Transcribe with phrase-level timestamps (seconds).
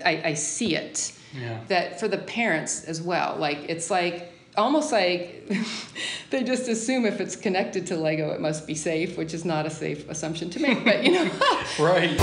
[0.00, 1.12] it, I, I see it.
[1.38, 1.60] Yeah.
[1.68, 3.36] That for the parents as well.
[3.38, 5.48] Like it's like almost like
[6.30, 9.66] they just assume if it's connected to Lego, it must be safe, which is not
[9.66, 10.84] a safe assumption to make.
[10.84, 11.24] But you know,
[11.78, 12.18] Right.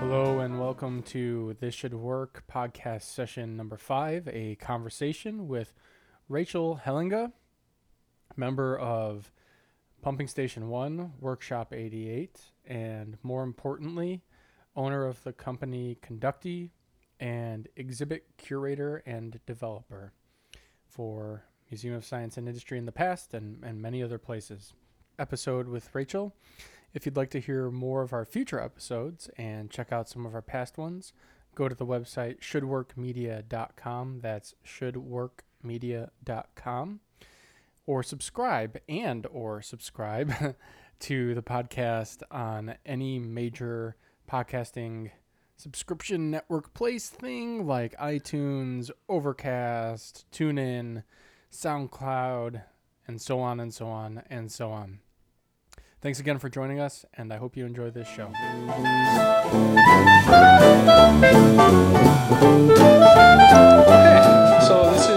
[0.00, 5.74] Hello and welcome to This Should Work podcast session number five, a conversation with
[6.28, 7.32] Rachel Hellinga,
[8.34, 9.30] member of
[10.00, 14.22] Pumping Station One, Workshop 88, and more importantly,
[14.76, 16.70] owner of the company Conducti
[17.20, 20.12] and exhibit curator and developer
[20.86, 24.72] for Museum of Science and Industry in the past and, and many other places.
[25.18, 26.34] Episode with Rachel.
[26.92, 30.34] If you'd like to hear more of our future episodes and check out some of
[30.34, 31.12] our past ones,
[31.54, 34.20] go to the website shouldworkmedia.com.
[34.20, 37.00] That's shouldworkmedia.com.
[37.86, 40.32] Or subscribe and or subscribe
[41.00, 43.96] to the podcast on any major
[44.30, 45.10] podcasting
[45.56, 51.04] subscription network place thing like iTunes, Overcast, TuneIn,
[51.52, 52.62] SoundCloud,
[53.06, 55.00] and so on and so on and so on.
[56.00, 58.26] Thanks again for joining us, and I hope you enjoy this show.
[63.86, 65.13] Okay, so this is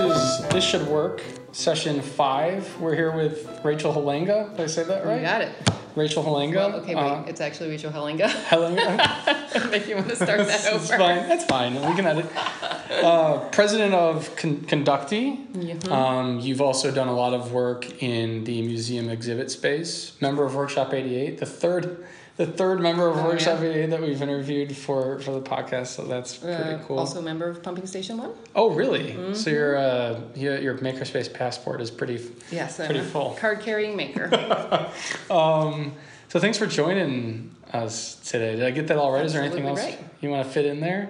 [0.57, 2.79] This Should Work, session five.
[2.79, 4.49] We're here with Rachel Halenga.
[4.57, 5.21] Did I say that you right?
[5.21, 5.51] got it.
[5.95, 6.55] Rachel Halenga.
[6.55, 8.27] Well, okay, wait, Uh, it's actually Rachel Hellinga.
[8.27, 9.71] Hellinga.
[9.71, 10.97] if you want to start that That's over.
[10.97, 11.29] fine.
[11.29, 11.75] That's fine.
[11.75, 12.25] We can edit.
[12.35, 15.45] Uh, president of Con- Conducti.
[15.53, 15.91] Mhm.
[15.91, 20.13] Um, you've also done a lot of work in the museum exhibit space.
[20.21, 22.03] Member of Workshop 88, the third,
[22.37, 23.69] the third member of Oh, Workshop yeah.
[23.69, 25.87] 88 that we've interviewed for for the podcast.
[25.87, 26.99] So that's pretty Uh, cool.
[26.99, 28.31] Also a member of Pumping Station One.
[28.55, 29.11] oh, really?
[29.13, 29.33] Mm-hmm.
[29.33, 32.23] So your uh, your, your makerspace passport is pretty.
[32.51, 33.35] Yes, Pretty full.
[33.39, 34.29] Card carrying maker.
[35.29, 35.93] Um,
[36.29, 38.55] so thanks for joining us today.
[38.55, 39.25] Did I get that all right?
[39.25, 39.99] Is there anything else right.
[40.21, 41.09] you want to fit in there?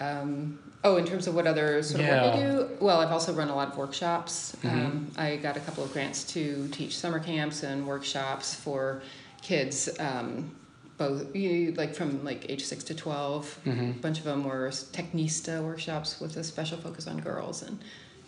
[0.00, 3.32] Um, oh, in terms of what other sort of work I do, well, I've also
[3.32, 4.56] run a lot of workshops.
[4.62, 4.70] Mhm.
[4.72, 9.02] Um, I got a couple of grants to teach summer camps and workshops for
[9.44, 10.56] kids, um,
[10.96, 13.96] both you, like from like age six to 12 Mhm.
[13.96, 17.78] A bunch of them were Technista workshops with a special focus on girls and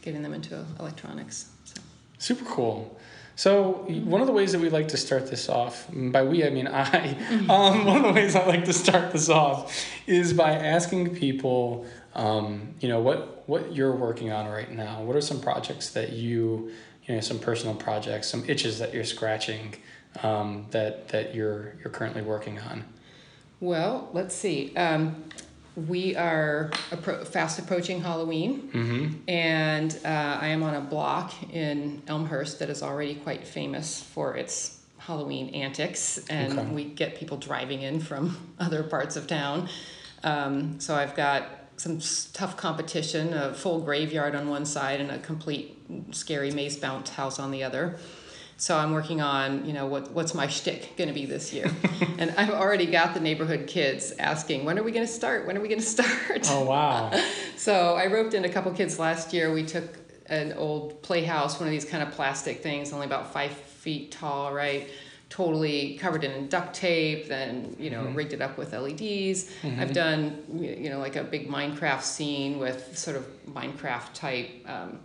[0.02, 1.46] getting them into electronics.
[1.64, 1.80] So.
[2.18, 2.98] Super cool.
[3.34, 6.50] So one of the ways that we like to start this off, by we I
[6.50, 7.10] mean I,
[7.48, 9.74] um, one of the ways I like to start this off
[10.06, 15.02] is by asking people, um, you know, what what you're working on right now.
[15.02, 16.72] What are some projects that you,
[17.06, 19.76] you know, some personal projects, some itches that you're scratching,
[20.22, 22.84] um, that that you're you're currently working on.
[23.60, 24.74] Well, let's see.
[24.76, 25.24] Um,
[25.76, 28.70] we are appro- fast approaching Halloween.
[28.72, 29.14] Mm-hmm.
[29.28, 34.36] And uh, I am on a block in Elmhurst that is already quite famous for
[34.36, 36.68] its Halloween antics, and Okay.
[36.70, 39.68] we get people driving in from other parts of town.
[40.24, 42.00] Um, so I've got some
[42.32, 45.78] tough competition a full graveyard on one side and a complete
[46.10, 47.98] scary maze bounce house on the other.
[48.58, 51.70] So I'm working on, you know, what what's my shtick going to be this year,
[52.18, 55.46] and I've already got the neighborhood kids asking, when are we going to start?
[55.46, 56.46] When are we going to start?
[56.50, 57.10] Oh wow.
[57.58, 59.52] So I roped in a couple kids last year.
[59.52, 59.84] We took
[60.26, 64.52] an old playhouse, one of these kind of plastic things, only about five feet tall,
[64.52, 64.88] right?
[65.30, 68.14] Totally covered in duct tape, then you know Mhm.
[68.16, 69.50] rigged it up with LEDs.
[69.62, 69.80] Mhm.
[69.80, 70.44] I've done
[70.82, 75.00] you know like a big Minecraft scene with sort of Minecraft type, um,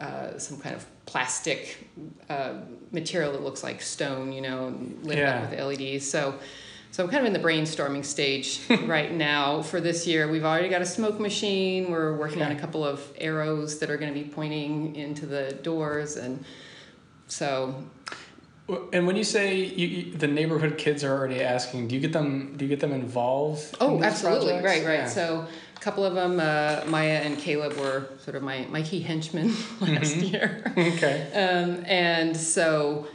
[0.00, 1.88] uh, some kind of plastic
[2.28, 2.52] uh,
[2.92, 5.42] material that looks like stone, you know, lit Yeah.
[5.44, 6.08] up with LEDs.
[6.08, 6.34] So.
[6.90, 10.26] So I'm kind of in the brainstorming stage right now for this year.
[10.26, 11.90] We've already got a smoke machine.
[11.90, 15.52] We're working on a couple of arrows that are going to be pointing into the
[15.62, 16.42] doors, and
[17.26, 17.74] so
[18.92, 22.14] And when you say you, you, the neighborhood kids are already asking, do you get
[22.14, 22.54] them?
[22.56, 23.76] Do you get them involved?
[23.82, 24.64] oh, these absolutely, projects?
[24.64, 24.98] right, right.
[25.00, 25.08] Yeah.
[25.08, 25.46] So
[25.78, 29.48] a couple of them, uh, Maya and Caleb, were sort of my my key henchmen
[29.80, 30.32] last Mhm.
[30.32, 30.72] year.
[30.76, 31.30] okay.
[31.32, 33.06] Um, and so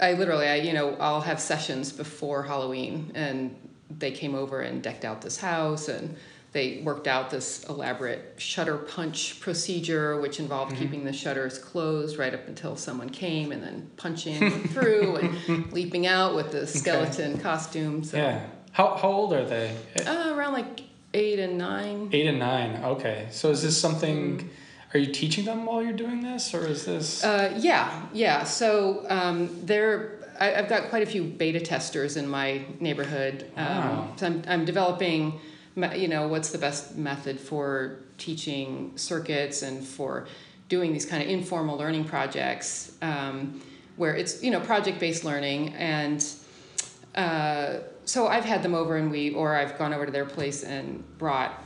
[0.00, 3.54] I literally, I, you know, I'll have sessions before Halloween and
[3.98, 6.16] they came over and decked out this house and
[6.52, 10.78] they worked out this elaborate shutter punch procedure, which involved Mhm.
[10.78, 16.06] keeping the shutters closed right up until someone came and then punching through and leaping
[16.06, 18.04] out with the skeleton costume.
[18.04, 18.40] So, Yeah.
[18.72, 19.74] How how old are they?
[20.06, 20.80] uh, around like
[21.14, 22.08] eight and nine.
[22.12, 22.82] Eight and nine.
[22.84, 23.28] Okay.
[23.30, 24.38] So is this something?
[24.38, 24.48] Mm.
[24.94, 27.24] Are you teaching them while you're doing this, or is this?
[27.24, 28.44] Uh, yeah, yeah.
[28.44, 33.50] So um, there, I, I've got quite a few beta testers in my neighborhood.
[33.56, 34.12] Um, Wow.
[34.16, 35.40] So I'm, I'm developing,
[35.96, 40.26] you know, what's the best method for teaching circuits and for
[40.68, 43.62] doing these kind of informal learning projects um,
[43.96, 46.24] where it's, you know, project based learning and
[47.14, 50.64] uh, so I've had them over and we, or I've gone over to their place
[50.64, 51.62] and brought,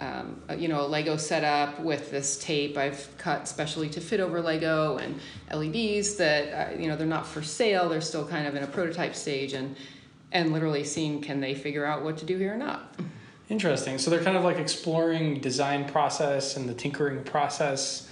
[0.00, 4.20] um, a- you know, a Lego setup with this tape I've cut specially to fit
[4.20, 5.20] over Lego and
[5.52, 7.88] LEDs that, uh, you know, they're not for sale.
[7.88, 9.76] They're still kind of in a prototype stage and,
[10.32, 12.94] and literally seeing can they figure out what to do here or not.
[13.48, 13.98] Interesting.
[13.98, 18.05] So they're kind of like exploring design process and the tinkering process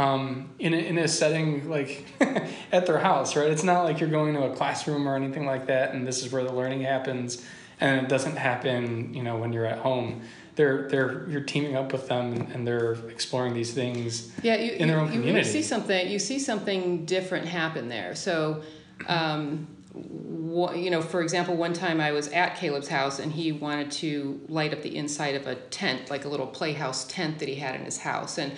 [0.00, 2.06] um, in, a, in a setting like
[2.72, 3.50] at their house, right?
[3.50, 6.32] It's not like you're going to a classroom or anything like that, and this is
[6.32, 7.44] where the learning happens,
[7.80, 10.22] and it doesn't happen, you know, when you're at home.
[10.56, 14.32] They're they're you're teaming up with them and, they're exploring these things.
[14.42, 15.48] Yeah, you, in their own you, you community.
[15.48, 16.08] see something.
[16.08, 18.14] You see something different happen there.
[18.14, 18.62] So,
[19.06, 23.52] um, wha- you know, for example, one time I was at Caleb's house and he
[23.52, 27.48] wanted to light up the inside of a tent, like a little playhouse tent that
[27.48, 28.36] he had in his house.
[28.36, 28.52] And,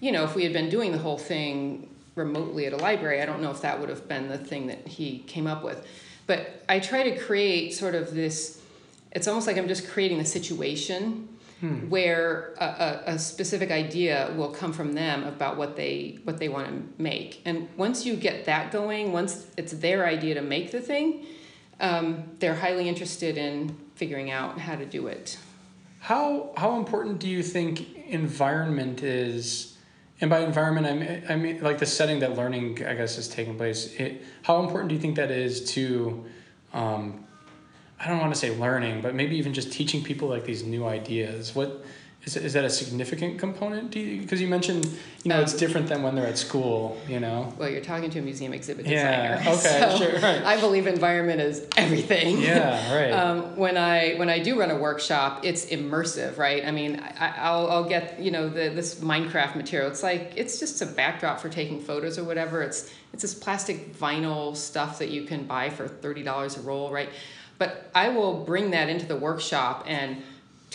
[0.00, 3.26] you know, if we had been doing the whole thing remotely at a library, I
[3.26, 5.86] don't know if that would have been the thing that he came up with.
[6.26, 8.60] But I try to create sort of this.
[9.12, 11.28] It's almost like I'm just creating the situation
[11.88, 16.50] where a, a, a specific idea will come from them about what they what they
[16.50, 20.70] want to make and once you get that going once it's their idea to make
[20.70, 21.24] the thing
[21.80, 25.38] um, they're highly interested in figuring out how to do it
[26.06, 29.75] How how important do you think environment is?
[30.20, 33.28] And by environment, I mean, I mean like the setting that learning, I guess, is
[33.28, 33.94] taking place.
[33.98, 36.24] It, how important do you think that is to,
[36.72, 37.26] um,
[38.00, 40.86] I don't want to say learning, but maybe even just teaching people like these new
[40.86, 41.54] ideas?
[41.54, 41.84] What
[42.26, 43.92] is is that a significant component?
[43.92, 44.84] Do you because you mentioned
[45.22, 46.98] you know it's Um, different than when they're at school.
[47.08, 47.54] You know.
[47.56, 49.40] well you're talking to a museum exhibit designer.
[49.40, 50.42] Yeah, okay, so sure, right.
[50.44, 52.94] i believe environment is everything Yeah.
[52.94, 53.12] Right.
[53.20, 56.64] um, when I when I do run a workshop, it's immersive, right?
[56.66, 59.88] I mean, I, I'll I'll get you know the this Minecraft material.
[59.88, 62.60] It's like it's just a backdrop for taking photos or whatever.
[62.62, 66.90] It's it's this plastic vinyl stuff that you can buy for thirty dollars a roll,
[66.90, 67.08] right?
[67.58, 70.22] But I will bring that into the workshop and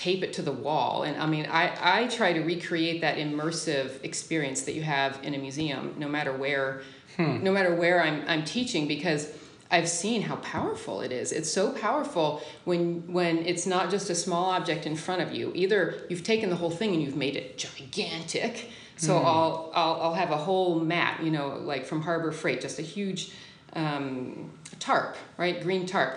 [0.01, 1.03] tape it to the wall.
[1.03, 1.65] And i mean i,
[1.99, 6.33] I try to recreate that immersive experience that you have in a museum no matter
[6.33, 6.81] where
[7.17, 9.21] no matter where I'm, I'm teaching because
[9.69, 11.31] i've seen how powerful it is.
[11.31, 12.81] It's so powerful when
[13.17, 15.51] when it's not just a small object in front of you.
[15.63, 18.53] Either you've taken the whole thing and you've made it gigantic.
[18.97, 22.79] So I'll, I'll i'll have a whole mat you know like from harbor freight just
[22.79, 23.21] a huge
[23.73, 24.49] um,
[24.79, 25.55] tarp right?
[25.61, 26.13] Green tarp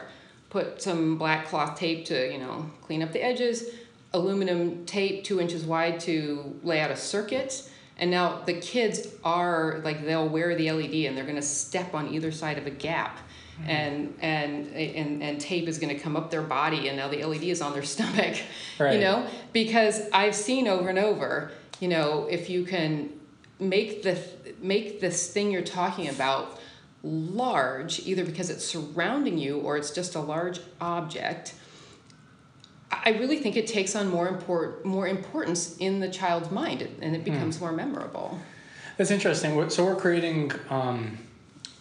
[0.55, 3.71] put some black cloth tape to you know clean up the edges
[4.15, 7.69] aluminum tape two inches wide to lay out a circuit.
[7.99, 11.95] And now the kids are like they'll wear the led and they're going to step
[11.95, 13.19] on either side of a gap.
[13.19, 13.71] Mm-hmm.
[13.71, 17.25] And and and and tape is going to come up their body and now the
[17.25, 18.37] led is on their stomach
[18.79, 18.95] Right.
[18.95, 19.27] you know?
[19.53, 23.11] Because i've seen over and over you know if you can
[23.61, 24.21] make the
[24.61, 26.59] make this thing you're talking about
[27.05, 31.55] large either because it's surrounding you or it's just a large object
[33.03, 37.17] I really think it takes on more import, more importance in the child's mind, and
[37.17, 38.39] it becomes more memorable.
[38.97, 39.69] That's interesting.
[39.71, 41.19] So we're creating um,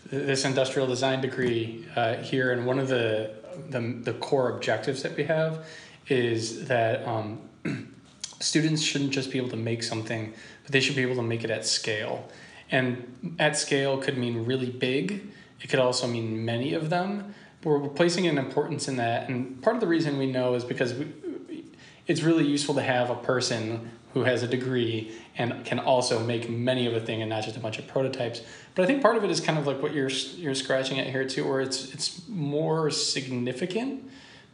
[0.10, 3.32] this industrial design degree uh, here, and one of the,
[3.70, 5.66] the the core objectives that we have
[6.08, 7.40] is that um,
[8.40, 10.34] students shouldn't just be able to make something,
[10.64, 12.28] but they should be able to make it at scale.
[12.74, 15.28] And at scale could mean really big.
[15.62, 17.36] It could also mean many of them.
[17.64, 20.94] We're placing an importance in that, and part of the reason we know is because
[20.96, 21.64] we,
[22.08, 26.50] it's really useful to have a person who has a degree and can also make
[26.50, 28.42] many of a thing and not just a bunch of prototypes.
[28.76, 31.08] But I think part of it is kind of like what you're you're scratching at
[31.08, 34.04] here too, where it's it's more significant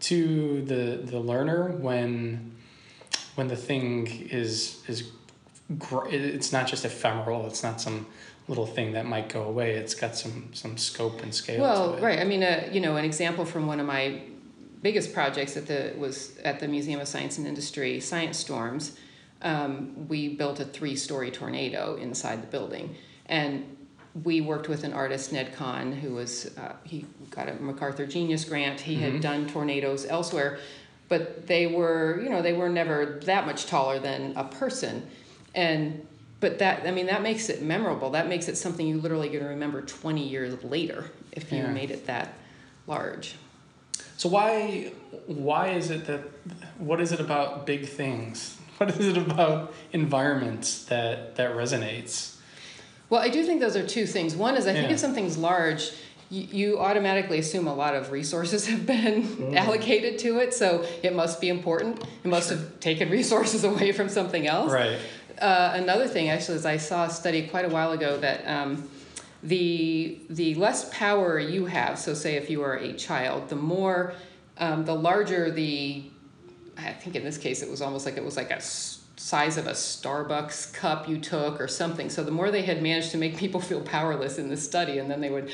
[0.02, 2.52] to the the learner when
[3.36, 5.10] when the thing is is
[5.70, 7.46] it's not just ephemeral.
[7.48, 8.08] It's not some
[8.48, 9.74] little thing that might go away.
[9.76, 12.04] It's got some some scope and scale Well, to it.
[12.04, 12.20] right.
[12.20, 14.22] I mean, uh, you know, an example from one of my
[14.82, 18.98] biggest projects at the was at the Museum of Science and Industry, Science Storms.
[19.42, 22.96] Um, we built a three-story tornado inside the building,
[23.28, 23.78] and
[24.24, 28.44] we worked with an artist, Ned Kahn, who was uh, he got a MacArthur Genius
[28.44, 28.82] Grant.
[28.82, 30.60] He had done tornadoes elsewhere,
[31.08, 35.08] but they were, you know, they were never that much taller than a person,
[35.56, 36.06] and
[36.40, 38.12] but that I mean that makes it memorable.
[38.12, 41.72] That makes it something you literally going to remember twenty years later if you Yeah.
[41.72, 42.34] made it that
[42.88, 43.36] large.
[44.18, 44.92] So why
[45.28, 46.22] why is it that
[46.78, 48.56] what is it about big things?
[48.80, 52.38] What is it about environments that that resonates?
[53.10, 54.38] Well, I do think those are two things.
[54.38, 55.92] One is I think if something's large,
[56.30, 59.56] you, you automatically assume a lot of resources have been mm.
[59.56, 62.04] allocated to it, so it must be important.
[62.24, 64.72] It must have taken resources away from something else.
[64.72, 65.00] Right.
[65.40, 68.90] Uh, another thing, actually, is I saw a study quite a while ago that um,
[69.42, 71.98] the the less power you have.
[71.98, 74.14] So, say if you are a child, the more
[74.58, 76.04] um, the larger the,
[76.78, 79.68] I think in this case it was almost like it was like a size of
[79.68, 82.10] a Starbucks cup you took or something.
[82.10, 85.10] So the more they had managed to make people feel powerless in the study, and
[85.10, 85.52] then they would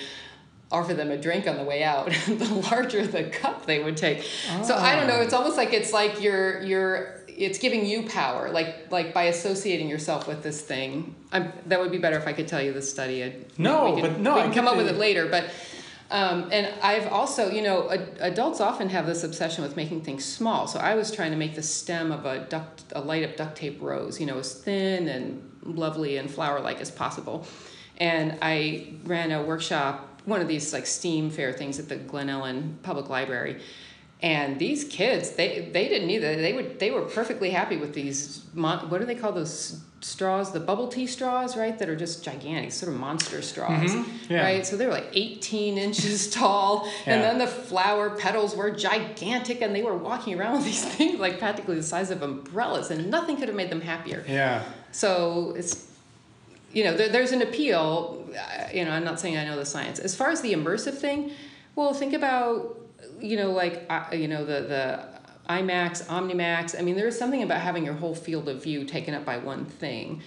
[0.71, 4.23] offer them a drink on the way out, the larger the cup they would take.
[4.63, 5.21] So I don't know.
[5.21, 9.89] It's almost like it's like you're you're it's giving you power, like like by associating
[9.89, 11.15] yourself with this thing.
[11.31, 13.23] I'm, that would be better if I could tell you the study.
[13.23, 15.27] I'd, No, could, but no, we I can come up with it later.
[15.27, 15.49] But
[16.11, 20.23] um, and I've also, you know, ad- adults often have this obsession with making things
[20.23, 20.67] small.
[20.67, 23.57] So I was trying to make the stem of a duct, a light up duct
[23.57, 27.45] tape rose, you know, as thin and lovely and flower like as possible.
[27.97, 32.27] And I ran a workshop, one of these like STEAM fair things at the Glen
[32.29, 33.61] Ellyn Public Library.
[34.21, 36.35] And these kids, they they didn't either.
[36.37, 38.45] They would they were perfectly happy with these.
[38.53, 40.51] Mon- what do they call those straws?
[40.53, 41.77] The bubble tea straws, right?
[41.77, 44.41] That are just gigantic, sort of monster straws, Mhm, yeah.
[44.41, 44.65] right?
[44.65, 49.75] So they were like 18 inches tall, and then the flower petals were gigantic, and
[49.75, 53.35] they were walking around with these things like practically the size of umbrellas, and nothing
[53.35, 54.23] could have made them happier.
[54.27, 54.63] Yeah.
[54.93, 55.87] So it's,
[56.75, 58.27] you know, there, there's an appeal.
[58.37, 59.97] uh, You know, I'm not saying I know the science.
[59.97, 61.31] As far as the immersive thing,
[61.75, 62.77] well, think about,
[63.19, 65.05] you know, like, uh, you know, the the
[65.49, 66.77] IMAX, OmniMax.
[66.77, 69.37] I mean, there is something about having your whole field of view taken up by
[69.37, 70.21] one thing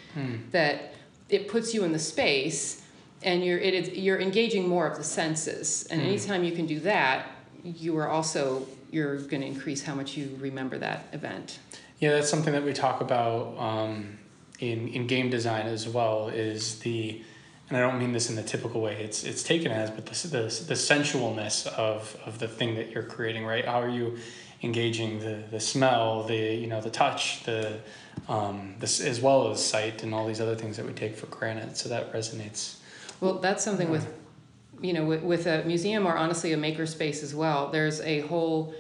[0.53, 0.95] that
[1.29, 2.83] it puts you in the space,
[3.23, 5.87] and you're it is you're engaging more of the senses.
[5.91, 7.27] And anytime you can do that,
[7.63, 11.59] you are also you're going to increase how much you remember that event.
[11.99, 14.18] Yeah, that's something that we talk about um,
[14.59, 16.29] in in game design as well.
[16.29, 17.23] Is the
[17.69, 20.29] and I don't mean this in the typical way it's it's taken as, but the
[20.29, 23.45] the, the sensualness of of the thing that you're creating.
[23.45, 23.65] Right?
[23.65, 24.19] How are you
[24.63, 27.79] engaging the the smell, the you know the touch, the
[28.29, 31.27] um, this as well as sight and all these other things that we take for
[31.27, 31.77] granted.
[31.77, 32.77] So that resonates.
[33.21, 34.13] Well, that's something with,
[34.81, 37.71] you know, with, with a museum or honestly a makerspace as well.
[37.71, 38.75] There's a whole,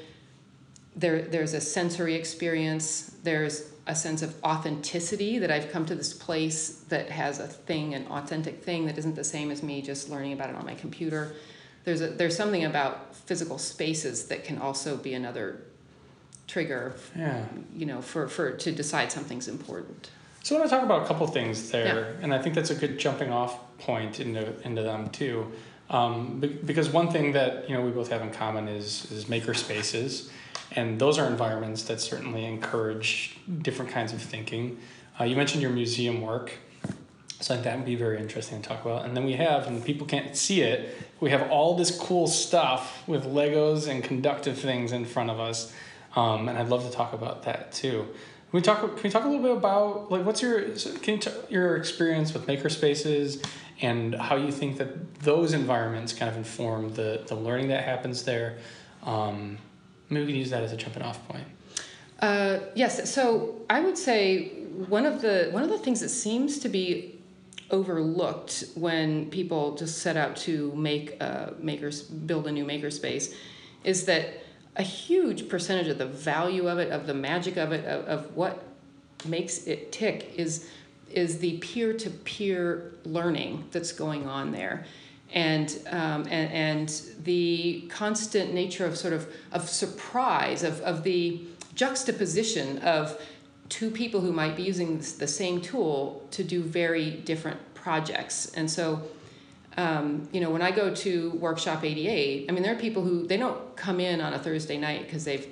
[0.96, 3.16] there there's a sensory experience.
[3.22, 7.94] There's a sense of authenticity that I've come to this place that has a thing,
[7.94, 10.74] an authentic thing that isn't the same as me just learning about it on my
[10.74, 11.32] computer.
[11.84, 15.62] There's a there's something about physical spaces that can also be another
[16.46, 17.44] trigger, Yeah.
[17.74, 20.10] you know, for, for to decide something's important.
[20.42, 22.74] So I want to talk about a couple things there, and I think that's a
[22.74, 25.50] good jumping off point into into them too,
[25.90, 29.54] um, because one thing that you know we both have in common is is maker
[29.54, 30.30] spaces,
[30.72, 34.78] and those are environments that certainly encourage different kinds of thinking.
[35.18, 36.52] Uh, you mentioned your museum work,
[37.40, 39.04] so I think that would be very interesting to talk about.
[39.04, 43.06] And then we have, and people can't see it, we have all this cool stuff
[43.06, 45.72] with Legos and conductive things in front of us,
[46.16, 48.06] um, and I'd love to talk about that too.
[48.50, 48.80] Can we talk?
[48.80, 52.32] Can we talk a little bit about like what's your can you t- your experience
[52.32, 53.42] with maker spaces
[53.82, 58.24] and how you think that those environments kind of inform the the learning that happens
[58.24, 58.56] there?
[59.02, 59.58] Um,
[60.10, 61.44] maybe we can use that as a jumping off point.
[62.20, 64.48] Uh, yes, so I would say
[64.88, 67.18] one of the one of the things that seems to be
[67.70, 73.34] overlooked when people just set out to make a makers build a new makerspace
[73.84, 74.42] is that
[74.76, 78.36] a huge percentage of the value of it, of the magic of it, of, of
[78.36, 78.64] what
[79.26, 80.68] makes it tick is
[81.10, 84.84] is the peer to peer learning that's going on there.
[85.34, 91.42] And, um, and and the constant nature of sort of of surprise of, of the
[91.74, 93.20] juxtaposition of
[93.68, 98.50] two people who might be using the same tool to do very different projects.
[98.54, 99.02] And so
[99.78, 103.26] um, you know when i go to workshop 88 i mean there are people who
[103.26, 105.46] they don't come in on a thursday night because they've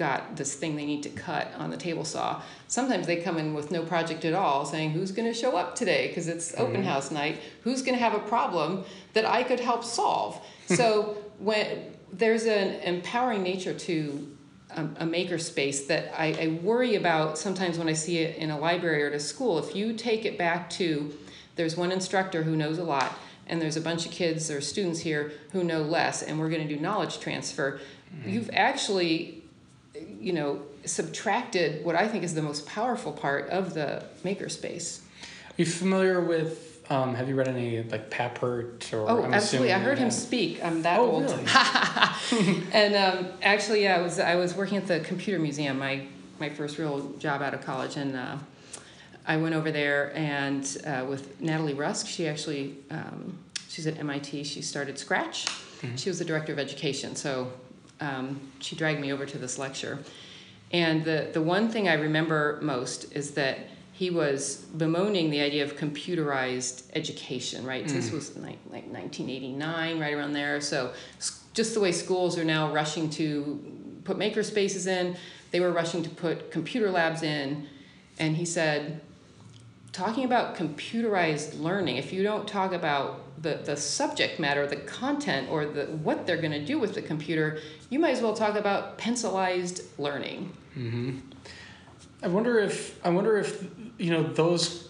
[0.00, 3.52] got this thing they need to cut on the table saw sometimes they come in
[3.52, 6.08] with no project at all saying who's going to show up today?
[6.08, 7.38] Because it's open house night.
[7.64, 10.40] Who's going to have a problem that i could help solve?
[10.70, 11.66] So when
[12.12, 14.36] there's an empowering nature to
[14.76, 18.50] um, a maker space that I, I worry about sometimes when I see it in
[18.50, 19.58] a library or at a school.
[19.58, 21.12] If you take it back to
[21.56, 23.12] there's one instructor who knows a lot,
[23.48, 26.66] and there's a bunch of kids or students here who know less, and we're going
[26.66, 27.80] to do knowledge transfer,
[28.24, 29.39] you've actually,
[29.94, 35.00] you know, subtracted what I think is the most powerful part of the makerspace.
[35.48, 36.68] Are you familiar with?
[36.90, 39.08] Um, have you read any like Papert or?
[39.08, 39.72] Oh, I'm absolutely!
[39.72, 40.62] I heard him speak.
[40.64, 41.22] I'm that Oh, old.
[41.22, 41.44] really?
[42.72, 45.78] and um, actually, yeah, I was I was working at the computer museum.
[45.78, 46.06] My
[46.40, 48.36] my first real job out of college, and uh,
[49.26, 52.06] I went over there and uh, with Natalie Rusk.
[52.08, 54.44] She actually um, she's at MIT.
[54.44, 55.46] She started Scratch.
[55.96, 57.52] She was the director of education, so
[58.00, 59.98] um, she dragged me over to this lecture.
[60.72, 63.58] And the the one thing I remember most is that
[63.92, 67.86] he was bemoaning the idea of computerized education, right?
[67.86, 70.58] So this was like, like 1989, right around there.
[70.62, 70.94] So
[71.52, 75.18] just the way schools are now rushing to put maker spaces in.
[75.50, 77.66] They were rushing to put computer labs in.
[78.18, 79.02] And he said,
[79.92, 85.48] talking about computerized learning, if you don't talk about the, the subject matter, the content,
[85.50, 88.54] or the what they're going to do with the computer, you might as well talk
[88.54, 90.52] about pencilized learning.
[90.76, 91.18] Mm-hmm.
[92.22, 93.66] I wonder if I wonder if
[93.98, 94.88] you know those.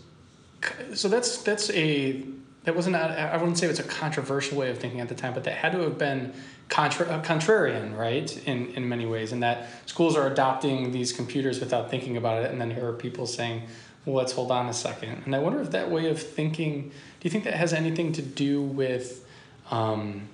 [0.95, 2.25] So that's that's a
[2.64, 5.33] that wasn't I wouldn't say it was a controversial way of thinking at the time,
[5.33, 6.35] but that had to have been
[6.69, 8.37] contra, contrarian, right?
[8.47, 12.50] In in many ways, and that schools are adopting these computers without thinking about it,
[12.50, 13.62] and then here are people saying,
[14.04, 15.23] "Well, let's hold on a second.
[15.25, 16.90] And I wonder if that way of thinking.
[16.90, 19.26] Do you think that has anything to do with?
[19.71, 20.28] Um,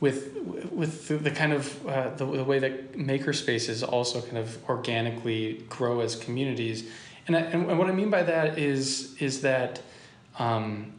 [0.00, 0.36] with
[0.72, 4.58] with the, the kind of uh, the, the way that maker spaces also kind of
[4.68, 6.90] organically grow as communities
[7.26, 9.80] and, I, and what I mean by that is is that
[10.38, 10.92] um,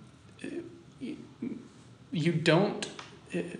[2.12, 2.88] you don't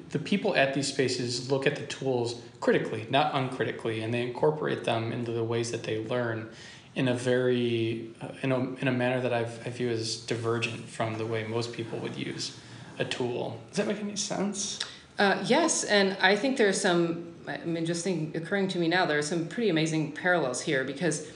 [0.10, 4.86] the people at these spaces look at the tools critically not uncritically and they incorporate
[4.86, 6.50] them into the ways that they learn
[6.98, 10.84] in a very uh, in, a, in a manner that I've, i view as divergent
[10.98, 12.58] from the way most people would use
[13.00, 14.80] a tool does that make any sense
[15.20, 17.34] uh, yes, and I think there's some.
[17.48, 20.84] I mean, just think, occurring to me now, there are some pretty amazing parallels here
[20.84, 21.32] because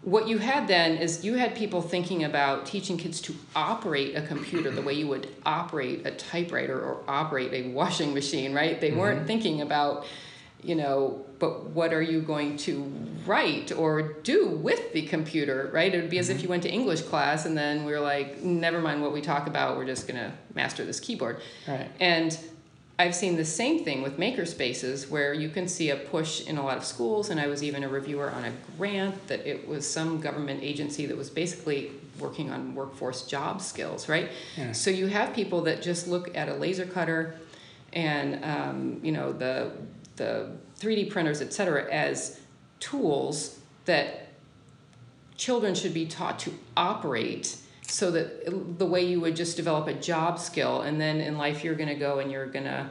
[0.00, 4.22] what you had then is you had people thinking about teaching kids to operate a
[4.22, 8.80] computer the way you would operate a typewriter or operate a washing machine, right?
[8.80, 8.98] They mm-hmm.
[8.98, 10.06] weren't thinking about,
[10.62, 12.84] you know, but what are you going to
[13.26, 15.92] write or do with the computer, right?
[15.92, 16.36] It would be as mm-hmm.
[16.36, 19.20] if you went to English class and then we are like, never mind what we
[19.20, 21.40] talk about, we're just going to master this keyboard.
[21.66, 21.90] Right.
[21.98, 22.38] And
[22.96, 26.58] I've seen the same thing with maker spaces where you can see a push in
[26.58, 29.66] a lot of schools, and I was even a reviewer on a grant that it
[29.66, 34.30] was some government agency that was basically working on workforce job skills, right?
[34.56, 34.70] Yeah.
[34.70, 37.34] So you have people that just look at a laser cutter
[37.92, 39.72] and um, you know the
[40.16, 40.50] the
[40.82, 42.40] 3D printers, et cetera, as
[42.80, 44.28] tools that
[45.36, 49.94] children should be taught to operate so that the way you would just develop a
[49.94, 52.88] job skill and then in life you're going to go and you're going to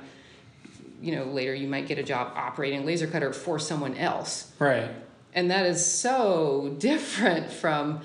[1.02, 4.52] you know later you might get a job operating laser cutter for someone else.
[4.60, 4.89] Right.
[5.34, 8.02] And that is so different from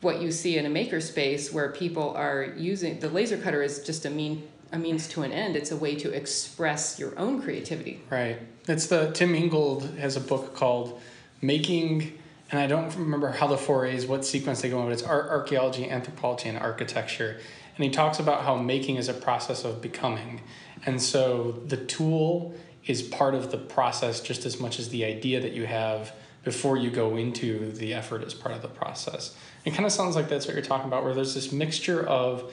[0.00, 4.04] what you see in a makerspace where people are using the laser cutter is just
[4.04, 8.02] a mean a means to an end it's a way to express your own creativity
[8.10, 11.00] right it's the tim ingold has a book called
[11.40, 12.18] making
[12.50, 15.02] and I don't remember how the four A's, what sequence they go in, but it's
[15.02, 17.40] art, archaeology, anthropology, and architecture.
[17.76, 20.40] And he talks about how making is a process of becoming.
[20.86, 22.54] And so the tool
[22.86, 26.12] is part of the process just as much as the idea that you have
[26.44, 29.34] before you go into the effort is part of the process.
[29.64, 32.52] It kind of sounds like that's what you're talking about, where there's this mixture of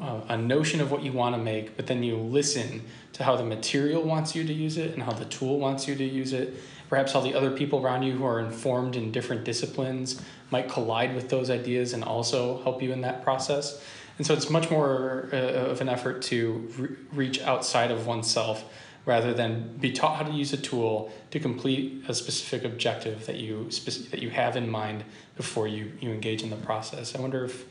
[0.00, 2.82] uh, a notion of what you want to make, but then you listen
[3.14, 5.94] to how the material wants you to use it and how the tool wants you
[5.94, 6.54] to use it
[6.88, 11.14] perhaps how the other people around you who are informed in different disciplines might collide
[11.14, 13.82] with those ideas and also help you in that process.
[14.18, 18.64] And so it's much more uh, of an effort to re- reach outside of oneself
[19.04, 23.36] rather than be taught how to use a tool to complete a specific objective that
[23.36, 25.04] you speci- that you have in mind
[25.36, 27.14] before you, you engage in the process.
[27.14, 27.66] I wonder if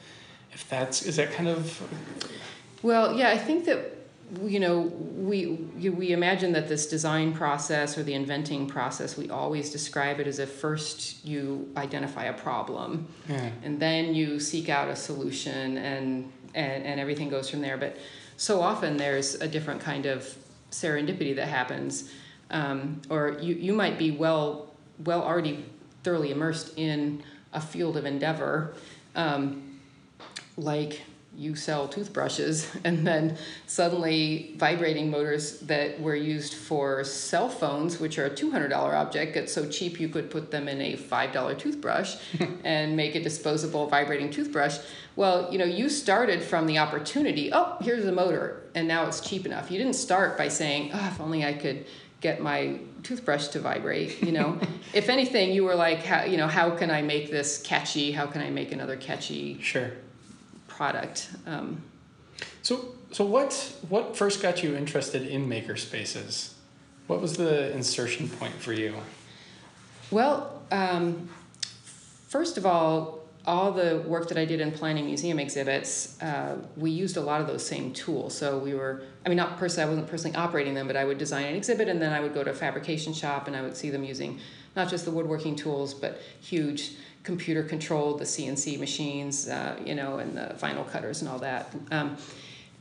[0.56, 1.82] if that's is that kind of
[2.82, 3.91] well, yeah, I think that
[4.44, 5.46] you know, we
[5.89, 10.39] we imagine that this design process or the inventing process, we always describe it as
[10.39, 13.50] if first you identify a problem, yeah.
[13.63, 17.78] and then you seek out a solution, and, and and everything goes from there.
[17.78, 17.98] But
[18.38, 20.36] so often there's a different kind of
[20.72, 22.12] serendipity that happens,
[22.50, 25.65] um, or you you might be well well already
[26.04, 28.74] thoroughly immersed in a field of endeavor,
[29.15, 29.74] um,
[30.58, 31.02] like
[31.38, 38.18] you sell toothbrushes and then suddenly vibrating motors that were used for cell phones which
[38.18, 42.15] are a $200 object get so cheap you could put them in a $5 toothbrush
[42.63, 44.78] and make a disposable vibrating toothbrush.
[45.15, 49.20] Well you know you started from the opportunity oh here's a motor and now it's
[49.20, 49.72] cheap enough.
[49.72, 51.86] You didn't start by saying oh if only i could
[52.22, 54.60] get my toothbrush to vibrate you know?
[54.94, 58.13] If anything you were like how you know how can i make this catchy?
[58.13, 59.91] How can i make another catchy sure
[60.75, 61.29] product.
[61.47, 61.81] Um,
[62.61, 66.55] so, so what what first got you interested in maker spaces?
[67.07, 68.93] What was the insertion point for you?
[70.11, 71.29] Well, um,
[72.27, 76.89] first of all, all the work that I did in planning museum exhibits, uh, we
[76.89, 78.35] used a lot of those same tools.
[78.35, 81.19] So we were, I mean, not personally, I wasn't personally operating them, but I would
[81.19, 83.77] design an exhibit and then I would go to a fabrication shop and I would
[83.77, 84.39] see them using
[84.75, 86.93] not just the woodworking tools, but huge
[87.25, 91.73] computer controlled, the CNC machines, uh, you know, and the vinyl cutters and all that.
[91.91, 92.15] Um,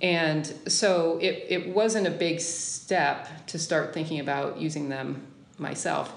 [0.00, 5.26] and so it, it wasn't a big step to start thinking about using them
[5.58, 6.12] myself.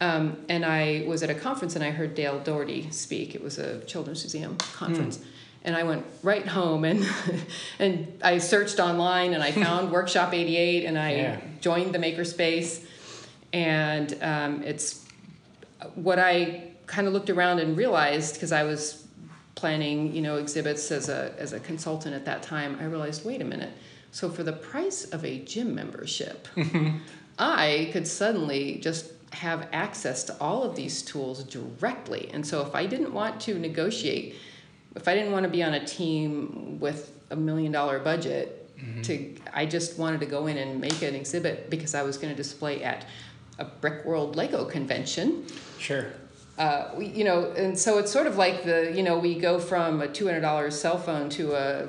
[0.00, 3.34] Um, and I was at a conference and I heard Dale Dougherty speak.
[3.34, 5.18] It was a Children's Museum conference.
[5.64, 7.06] And I went right home and
[7.78, 11.40] and I searched online and I found Workshop 88 and I Yeah.
[11.60, 12.84] joined the Makerspace.
[13.52, 15.04] And um, it's
[15.94, 19.06] what I kind of looked around and realized because I was
[19.54, 22.78] planning, you know, exhibits as a as a consultant at that time.
[22.80, 23.72] I realized, wait a minute.
[24.10, 26.46] So for the price of a gym membership,
[27.38, 32.30] I could suddenly just have access to all of these tools directly.
[32.32, 34.36] And so if I didn't want to negotiate,
[34.94, 39.02] if I didn't want to be on a team with a million dollar budget, mm-hmm.
[39.02, 42.32] to I just wanted to go in and make an exhibit because I was going
[42.32, 43.06] to display at
[43.58, 45.46] a Brickworld Lego convention
[45.78, 46.06] Sure.
[46.58, 49.58] Uh, we, you know, and so it's sort of like the, you know, we go
[49.58, 51.88] from a two hundred dollar cell phone to a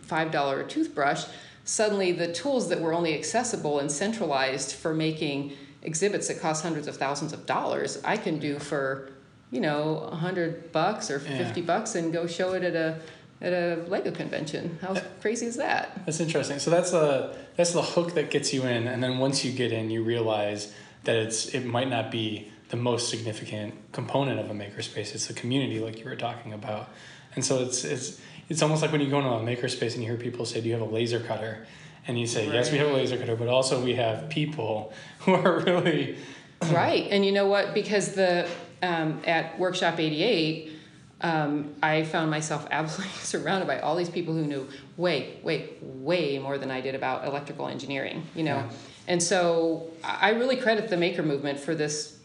[0.00, 1.24] five dollar toothbrush.
[1.64, 5.52] Suddenly, the tools that were only accessible and centralized for making
[5.82, 9.10] exhibits that cost hundreds of thousands of dollars, I can do for,
[9.50, 11.38] you know, a hundred bucks or Yeah.
[11.38, 13.00] fifty bucks and go show it at a
[13.42, 14.78] at a Lego convention.
[14.80, 16.06] How crazy is that?
[16.06, 16.58] That's interesting.
[16.58, 19.72] So that's the that's the hook that gets you in, and then once you get
[19.72, 20.72] in, you realize
[21.04, 25.14] that it's it might not be the most significant component of a makerspace.
[25.14, 26.88] It's the community, like you were talking about,
[27.34, 30.08] and so it's it's it's almost like when you go into a makerspace and you
[30.10, 31.66] hear people say, "Do you have a laser cutter?"
[32.08, 35.34] And you say, "Yes, we have a laser cutter," but also we have people who
[35.34, 36.16] are really
[36.72, 38.48] right and you know what because the
[38.82, 40.72] um, at workshop 88
[41.20, 46.38] um, i found myself absolutely surrounded by all these people who knew way way way
[46.38, 48.70] more than i did about electrical engineering you know Yeah.
[49.06, 52.15] and so I really credit the maker movement for this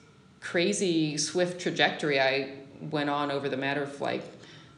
[0.41, 2.53] crazy swift trajectory i
[2.89, 4.23] went on over the matter of like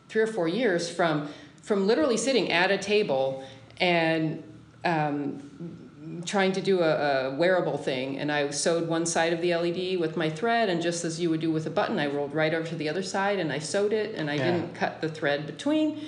[0.09, 1.27] three or four years from
[1.61, 3.43] from literally sitting at a table
[3.79, 4.43] and
[4.83, 5.79] um,
[6.25, 9.97] trying to do a, a wearable thing and i sewed one side of the led
[9.97, 12.53] with my thread and just as you would do with a button i rolled right
[12.53, 14.51] over to the other side and i sewed it and i Yeah.
[14.51, 16.05] didn't cut the thread between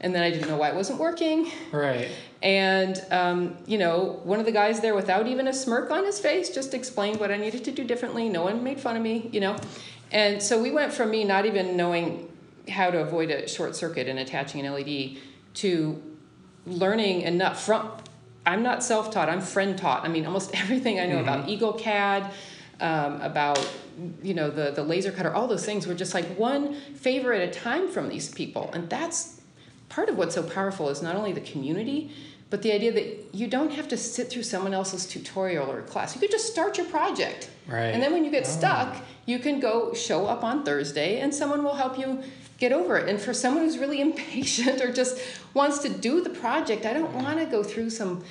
[0.00, 2.08] and then i didn't know why it wasn't working right.
[2.42, 6.20] And um, you know one of the guys there without even a smirk on his
[6.20, 8.28] face just explained what i needed to do differently.
[8.28, 9.56] No one made fun of me you know?
[10.10, 12.32] And so we went from me not even knowing
[12.68, 15.18] how to avoid a short circuit and attaching an led
[15.54, 16.02] to
[16.66, 17.90] learning enough from
[18.46, 20.04] i'm not self-taught i'm friend-taught.
[20.04, 22.30] I mean almost everything i know about eagle cad
[22.80, 23.58] um, about
[24.22, 27.48] you know the, the laser cutter all those things were just like one favor at
[27.48, 28.70] a time from these people.
[28.72, 29.37] And that's
[29.88, 32.10] part of what's so powerful is not only the community
[32.50, 36.14] but the idea that you don't have to sit through someone else's tutorial or class
[36.14, 37.86] you could just start your project Right.
[37.86, 38.48] and then when you get oh.
[38.48, 38.96] stuck
[39.26, 42.22] you can go show up on thursday and someone will help you
[42.58, 45.18] get over it and for someone who's really impatient or just
[45.54, 48.22] wants to do the project i don't want to go through some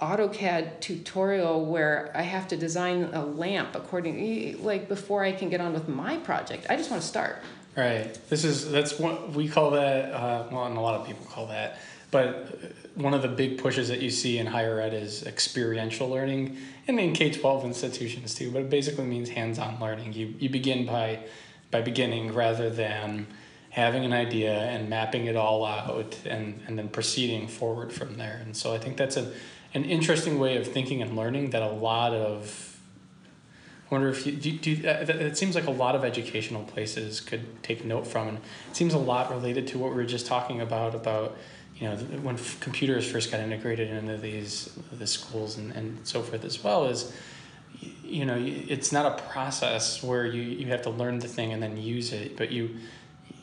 [0.00, 5.60] AutoCAD tutorial where I have to design a lamp according like before I can get
[5.60, 6.66] on with my project.
[6.68, 7.38] I just want to start.
[7.76, 8.18] Right.
[8.30, 10.12] This is that's what we call that.
[10.12, 11.78] Uh, well, and a lot of people call that.
[12.10, 12.58] But
[12.94, 16.56] one of the big pushes that you see in higher ed is experiential learning,
[16.88, 18.50] and in K twelve institutions too.
[18.50, 20.14] But it basically means hands on learning.
[20.14, 21.20] You you begin by
[21.70, 23.26] by beginning rather than
[23.70, 28.40] having an idea and mapping it all out and, and then proceeding forward from there.
[28.42, 29.30] And so I think that's a,
[29.74, 32.75] an interesting way of thinking and learning that a lot of
[33.90, 34.52] wonder if you do.
[34.58, 38.28] do uh, that- it seems like a lot of educational places could take note from,
[38.28, 41.36] and it seems a lot related to what we were just talking about about
[41.76, 46.44] you know when computers first got integrated into these the schools and, and so forth
[46.44, 47.12] as well is
[48.02, 51.62] you know it's not a process where you you have to learn the thing and
[51.62, 52.76] then use it, but you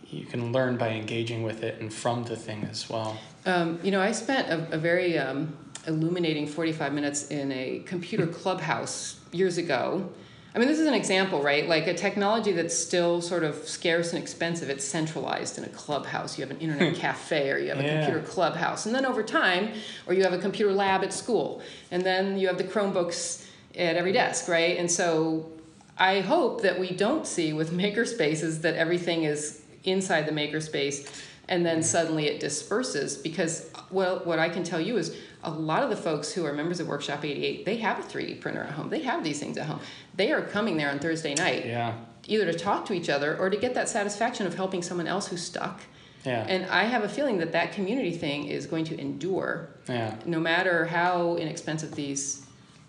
[0.09, 3.17] you can learn by engaging with it and from the thing as well.
[3.45, 8.27] Um, you know, I spent a, a very um, illuminating 45 minutes in a computer
[8.41, 10.09] clubhouse years ago.
[10.55, 11.67] I mean, this is an example, right?
[11.67, 16.37] Like a technology that's still sort of scarce and expensive, it's centralized in a clubhouse.
[16.37, 16.99] You have an internet hmm.
[16.99, 18.05] cafe or you have a Yeah.
[18.05, 18.85] computer clubhouse.
[18.85, 19.69] And then over time,
[20.05, 21.61] or you have a computer lab at school.
[21.89, 24.77] And then you have the Chromebooks at every desk, right?
[24.77, 25.49] And so
[25.97, 31.09] I hope that we don't see with makerspaces that everything is inside the makerspace
[31.49, 31.81] and then hmm.
[31.83, 35.95] suddenly it disperses because well what I can tell you is a lot of the
[35.95, 38.89] folks who are members of Workshop 88 they have a 3D printer at home.
[38.89, 39.79] They have these things at home.
[40.15, 41.65] They are coming there on Thursday night.
[41.65, 41.95] Yeah,
[42.27, 45.27] either to talk to each other or to get that satisfaction of helping someone else
[45.27, 45.81] who's stuck.
[46.25, 50.15] Yeah, and I have a feeling that that community thing is going to endure yeah.
[50.25, 52.45] no matter how inexpensive these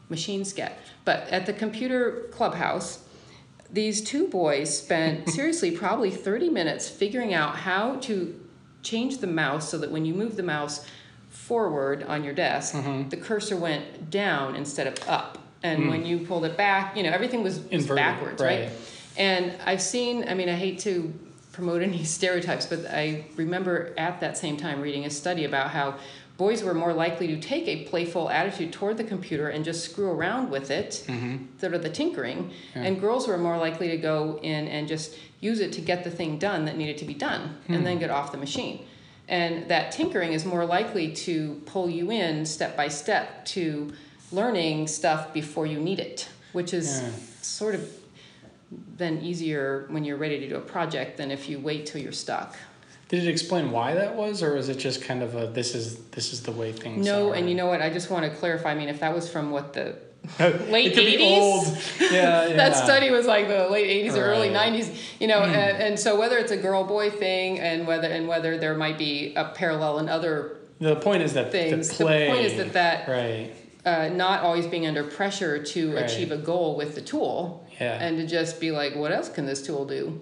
[0.09, 0.79] machines get.
[1.05, 3.05] But at the computer clubhouse,
[3.71, 8.40] these two boys spent seriously probably 30 minutes figuring out how to
[8.83, 10.87] change the mouse so that when you move the mouse
[11.49, 13.11] forward on your desk, Mhm.
[13.11, 15.39] the cursor went down instead of up.
[15.67, 15.89] and Mm.
[15.93, 18.65] when you pulled it back, you know everything was, was backwards, right?
[18.65, 18.71] right.
[19.17, 20.27] And I've seen.
[20.29, 21.11] I mean, I hate to
[21.53, 25.95] promote any stereotypes, but I remember at that same time reading a study about how
[26.37, 30.11] boys were more likely to take a playful attitude toward the computer and just screw
[30.11, 31.37] around with it, Mm-hmm.
[31.59, 32.83] sort of the tinkering, Yeah.
[32.83, 36.11] and girls were more likely to go in and just use it to get the
[36.11, 37.75] thing done that needed to be done, Hmm.
[37.75, 38.81] and then get off the machine.
[39.29, 43.93] And that tinkering is more likely to pull you in step by step to
[44.33, 47.11] learning stuff before you need it, which is Yeah.
[47.41, 47.89] sort of
[48.97, 52.13] then easier when you're ready to do a project than if you wait till you're
[52.13, 52.57] stuck.
[53.09, 55.97] Did it explain why that was, or was it just kind of a this is
[56.13, 57.35] this is the way things No, are?
[57.35, 57.81] and you know what?
[57.83, 58.73] I just want to clarify.
[58.73, 59.97] I mean, if that was from what the
[60.71, 61.39] late could be 80s?
[61.41, 61.67] old.
[62.01, 62.09] Yeah,
[62.49, 62.57] yeah.
[62.57, 65.51] that study was like the late 80s or early 90s you know Hmm.
[65.55, 68.99] and, and so whether it's a girl boy thing and whether and whether there might
[68.99, 72.27] be a parallel in other The point is that things the play.
[72.27, 73.53] the point is that that right.
[73.85, 76.05] uh, not always being under pressure to Right.
[76.05, 77.99] achieve a goal with the tool Yeah.
[78.05, 80.21] and to just be like what else can this tool do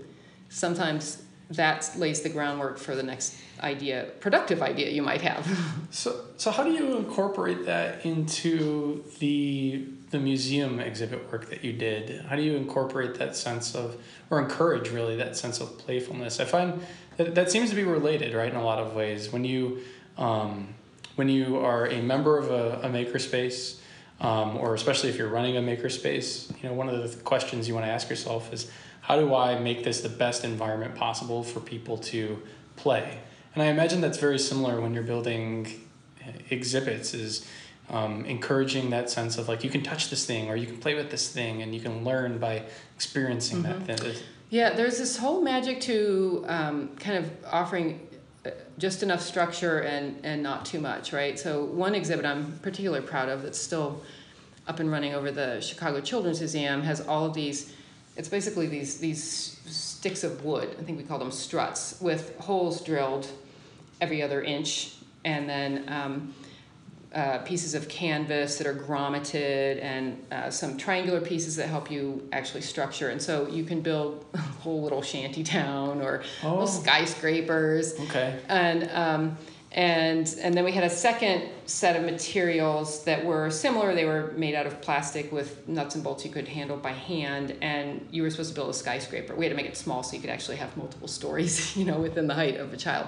[0.48, 5.46] sometimes that lays the groundwork for the next idea productive idea you might have
[5.90, 11.72] So, so how do you incorporate that into the the museum exhibit work that you
[11.72, 12.24] did?
[12.26, 13.96] How do you incorporate that sense of,
[14.30, 16.38] or encourage really that sense of playfulness?
[16.38, 16.80] I find
[17.16, 19.32] that that seems to be related, right, in a lot of ways.
[19.32, 19.80] When you,
[20.18, 20.68] um,
[21.16, 23.80] when you are a member of a, a makerspace,
[24.20, 27.74] um, or especially if you're running a makerspace, you know, one of the questions you
[27.74, 28.70] want to ask yourself is,
[29.02, 32.42] how do I make this the best environment possible for people to
[32.76, 33.18] play?
[33.54, 35.68] And I imagine that's very similar when you're building
[36.50, 37.46] exhibits is
[37.90, 40.94] um, encouraging that sense of like you can touch this thing or you can play
[40.94, 42.62] with this thing and you can learn by
[42.94, 44.14] experiencing that thing.
[44.50, 48.06] Yeah, there's this whole magic to um, kind of offering
[48.44, 51.38] uh, just enough structure and, and not too much, right?
[51.38, 54.02] So, one exhibit I'm particularly proud of that's still
[54.66, 57.72] up and running over the Chicago Children's Museum has all of these,
[58.16, 59.22] it's basically these, these
[59.66, 63.26] sticks of wood, I think we call them struts, with holes drilled
[64.00, 64.94] every other inch,
[65.24, 66.34] and then um,
[67.14, 72.26] uh, pieces of canvas that are grommeted and uh, some triangular pieces that help you
[72.32, 73.10] actually structure.
[73.10, 76.50] And so you can build a whole little shanty town or Oh.
[76.50, 77.98] little skyscrapers.
[78.00, 78.38] Okay.
[78.48, 79.36] And um,
[79.74, 83.94] and and then we had a second set of materials that were similar.
[83.94, 87.56] They were made out of plastic with nuts and bolts you could handle by hand,
[87.62, 89.34] and you were supposed to build a skyscraper.
[89.34, 91.98] We had to make it small so you could actually have multiple stories, you know,
[91.98, 93.06] within the height of a child.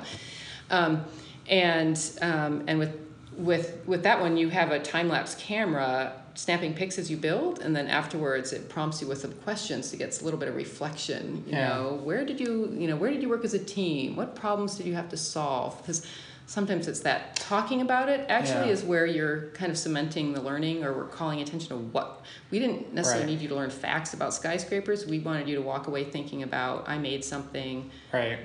[0.70, 1.05] Um,
[1.48, 2.96] and um, and with
[3.37, 7.61] with with that one, you have a time lapse camera snapping pics as you build,
[7.61, 10.57] and then afterwards it prompts you with some questions to get a little bit of
[10.57, 11.44] reflection.
[11.46, 11.68] You Yeah.
[11.68, 14.16] know, where did you you know where did you work as a team?
[14.16, 15.77] What problems did you have to solve?
[15.83, 16.07] Because
[16.46, 18.72] sometimes it's that talking about it actually Yeah.
[18.72, 22.59] is where you're kind of cementing the learning or we're calling attention to what we
[22.59, 23.33] didn't necessarily Right.
[23.33, 26.88] need you to learn facts about skyscrapers we wanted you to walk away thinking about
[26.88, 28.38] i made something Right.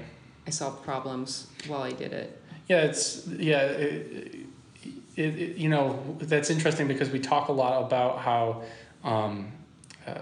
[0.47, 3.61] i solved problems while i did it Yeah, it's yeah.
[3.63, 4.45] It,
[5.17, 8.61] it, it, you know that's interesting because we talk a lot about how
[9.03, 9.51] um,
[10.07, 10.21] uh,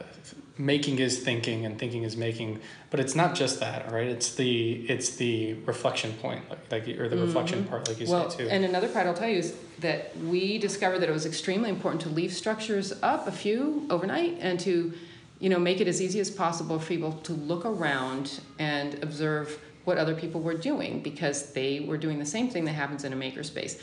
[0.57, 4.07] making is thinking and thinking is making, but it's not just that, right?
[4.07, 7.25] It's the it's the reflection point, like, like or the mm-hmm.
[7.25, 8.49] reflection part, like you well say too.
[8.49, 12.01] and another part i'll tell you is that we discovered that it was extremely important
[12.01, 14.93] to leave structures up a few overnight and to
[15.39, 19.59] you know make it as easy as possible for people to look around and observe
[19.85, 23.13] what other people were doing because they were doing the same thing that happens in
[23.13, 23.79] a makerspace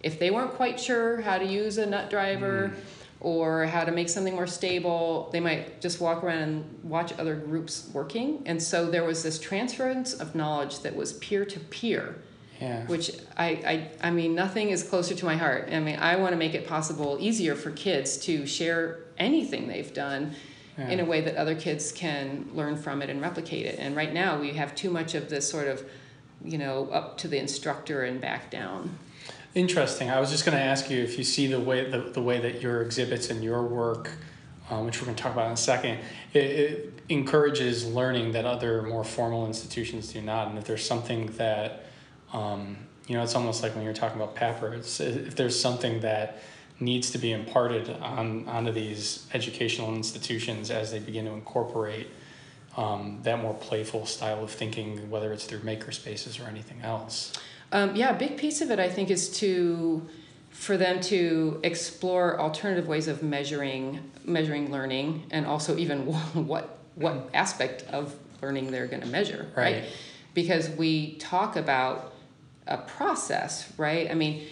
[0.00, 2.97] if they weren't quite sure how to use a nut driver mm.
[3.20, 7.34] Or how to make something more stable they might just walk around and watch other
[7.34, 12.16] groups working and so there was this transference of knowledge that was peer to peer
[12.60, 12.84] yeah.
[12.86, 13.48] which I,
[14.02, 15.68] I I mean nothing is closer to my heart.
[15.72, 19.92] I mean I want to make it possible easier for kids to share anything they've
[19.92, 20.34] done
[20.76, 23.80] in a way that other kids can learn from it and replicate it.
[23.80, 25.84] And right now we have too much of this sort of
[26.44, 28.96] you know up to the instructor and back down.
[29.58, 30.08] Interesting.
[30.08, 32.38] I was just going to ask you if you see the way the, the way
[32.38, 34.08] that your exhibits and your work,
[34.70, 35.98] um, which we're going to talk about in a second,
[36.32, 40.46] it, it encourages learning that other more formal institutions do not.
[40.46, 41.86] And if there's something that,
[42.32, 42.76] um,
[43.08, 44.74] you know, it's almost like when you're talking about Papert.
[44.74, 46.40] It's if there's something that
[46.78, 52.06] needs to be imparted on onto these educational institutions as they begin to incorporate
[52.76, 57.32] um, that more playful style of thinking, whether it's through maker spaces or anything else.
[57.72, 60.06] Um, yeah, a big piece of it I think is to
[60.50, 66.06] for them to explore alternative ways of measuring measuring learning and also even
[66.46, 69.76] what what aspect of learning they're going to measure, right?
[69.76, 69.84] Right.
[70.34, 72.12] Because we talk about
[72.66, 74.10] a process, right?
[74.10, 74.46] I mean,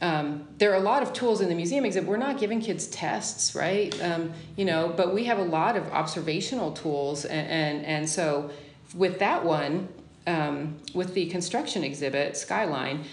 [0.00, 2.08] um, there are a lot of tools in the museum exhibit.
[2.08, 3.94] We're not giving kids tests, right?
[4.02, 8.50] Um, you know, but we have a lot of observational tools, and and, and so
[8.94, 9.88] with that one,
[10.26, 13.04] um, with the construction exhibit Skyline,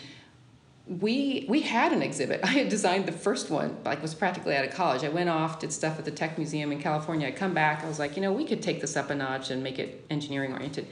[0.88, 2.42] we we had an exhibit.
[2.44, 5.04] I had designed the first one, like was practically out of college.
[5.04, 7.28] I went off, did stuff at the Tech Museum in California.
[7.28, 9.52] I come back, I was like, you know, we could take this up a notch
[9.52, 10.88] and make it engineering oriented.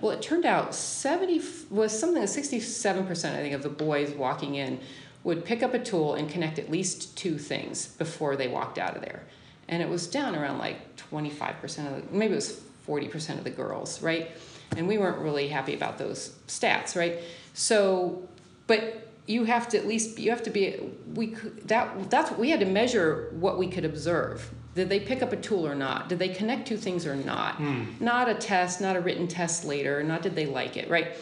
[0.00, 3.68] Well, it turned out seventy was something like sixty seven percent, I think, of the
[3.68, 4.80] boys walking in
[5.24, 8.96] would pick up a tool and connect at least two things before they walked out
[8.96, 9.22] of there.
[9.68, 13.50] And it was down around like 25% of the, maybe it was 40% of the
[13.50, 14.32] girls, right?
[14.76, 17.18] And we weren't really happy about those stats, right?
[17.54, 18.28] So,
[18.66, 20.80] but you have to at least, you have to be,
[21.14, 24.52] we could, that, that's, we had to measure what we could observe.
[24.74, 26.08] Did they pick up a tool or not?
[26.08, 27.58] Did they connect two things or not?
[27.58, 28.00] Mm.
[28.00, 31.16] Not a test, not a written test later, not did they like it, right?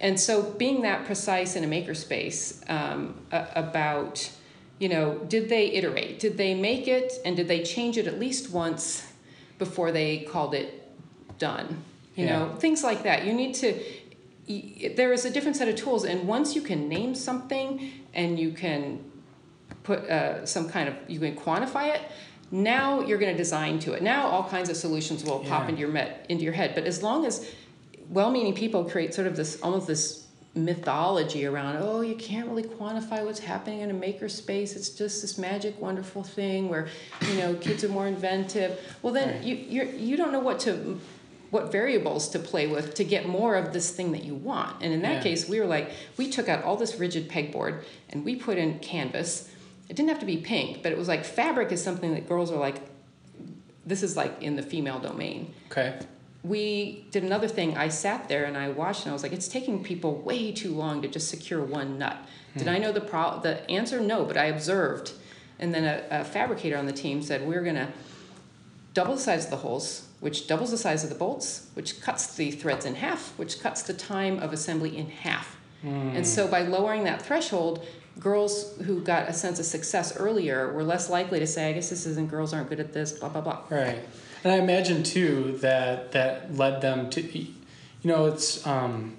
[0.00, 4.30] And so being that precise in a makerspace um, about,
[4.78, 6.18] you know, did they iterate?
[6.18, 9.10] Did they make it and did they change it at least once
[9.58, 10.82] before they called it
[11.38, 11.82] done?
[12.16, 12.38] You Yeah.
[12.38, 13.24] know, things like that.
[13.26, 13.78] You need to,
[14.96, 16.04] there is a different set of tools.
[16.04, 19.04] And once you can name something and you can
[19.82, 22.00] put uh, some kind of, you can quantify it,
[22.50, 24.02] now you're going to design to it.
[24.02, 26.74] Now all kinds of solutions will pop into your met, into your head.
[26.74, 27.46] But as long as
[28.08, 33.22] well-meaning people create sort of this almost this mythology around oh you can't really quantify
[33.22, 36.88] what's happening in a maker space it's just this magic wonderful thing where
[37.28, 39.42] you know kids are more inventive well then Right.
[39.42, 40.98] you you're, you don't know what to
[41.56, 44.92] what variables to play with to get more of this thing that you want and
[44.92, 45.22] in that Yeah.
[45.22, 48.78] case we were like we took out all this rigid pegboard and we put in
[48.80, 49.48] canvas
[49.88, 52.52] it didn't have to be pink but it was like fabric is something that girls
[52.52, 52.78] are like
[53.86, 55.90] this is like in the female domain Okay.
[56.42, 57.76] we did another thing.
[57.76, 60.72] I sat there and I watched, and I was like, it's taking people way too
[60.72, 62.16] long to just secure one nut.
[62.56, 62.82] Did I hmm.
[62.82, 63.40] know the pro?
[63.40, 65.12] The answer, no, but I observed.
[65.58, 67.90] And then a, a fabricator on the team said, we're gonna
[68.96, 72.34] double the size of the holes, which doubles the size of the bolts, which cuts
[72.34, 75.58] the threads in half, which cuts the time of assembly in half.
[76.16, 77.86] And so by lowering that threshold,
[78.18, 81.90] girls who got a sense of success earlier were less likely to say, I guess
[81.90, 83.60] this isn't, girls aren't good at this, blah, blah, blah.
[83.68, 84.00] Right.
[84.42, 87.52] And I imagine too that that led them to, you
[88.02, 89.14] know, it's, um,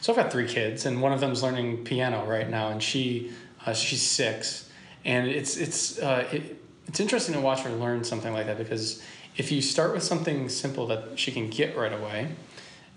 [0.00, 3.32] so I've got three kids and one of them's learning piano right now and she,
[3.66, 4.70] uh, she's six
[5.04, 6.59] and it's, it's, uh, it,
[6.90, 9.00] it's interesting to watch her learn something like that because
[9.36, 12.28] if you start with something simple that she can get right away,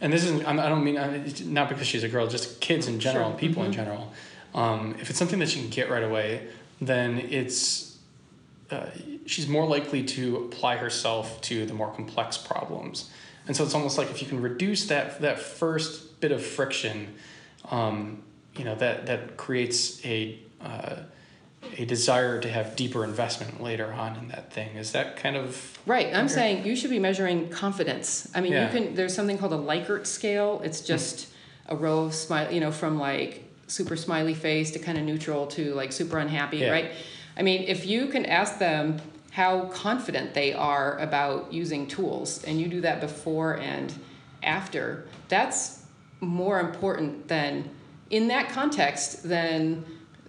[0.01, 0.95] and this isn't, I'm- don't mean,
[1.53, 3.39] not because she's a girl, just kids in general, Sure.
[3.39, 3.75] people in Mhm.
[3.75, 4.11] general.
[4.55, 6.47] Um, if it's something that she can get right away,
[6.81, 7.97] then it's,
[8.71, 8.87] uh,
[9.27, 13.11] she's more likely to apply herself to the more complex problems.
[13.47, 17.13] And so it's almost like if you can reduce that that first bit of friction,
[17.69, 18.23] um,
[18.57, 20.95] you know that that creates a uh,
[21.77, 24.75] a desire to have deeper investment later on in that thing.
[24.75, 26.13] Is that kind of Right.
[26.13, 28.29] I'm saying you should be measuring confidence.
[28.33, 28.65] I mean, Yeah.
[28.65, 28.95] you can.
[28.95, 30.61] There's something called a Likert scale.
[30.63, 30.87] It's hmm.
[30.87, 31.27] just
[31.67, 32.51] a row of smile.
[32.51, 36.57] You know, from like super smiley face to kind of neutral to like super unhappy.
[36.57, 36.71] Yeah.
[36.71, 36.91] Right.
[37.37, 42.61] I mean, if you can ask them how confident they are about using tools, and
[42.61, 43.91] you do that before and
[44.43, 45.83] after, that's
[46.21, 47.69] more important than
[48.09, 49.83] in that context than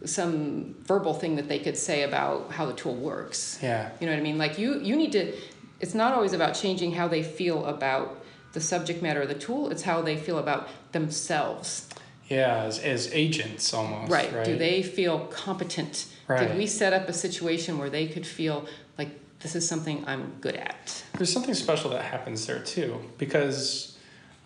[0.07, 3.59] some verbal thing that they could say about how the tool works.
[3.63, 4.39] yeah You know what I mean?
[4.39, 5.33] Like you, you need to.
[5.81, 9.71] It's not always about changing how they feel about the subject matter of the tool.
[9.71, 11.89] It's how they feel about themselves.
[12.29, 14.33] yeah as, as agents almost Right.
[14.33, 16.07] right Do they feel competent?
[16.29, 16.49] Right.
[16.49, 20.33] Did we set up a situation where they could feel like this is something I'm
[20.41, 21.05] good at?
[21.19, 23.99] There's something special that happens there too, because,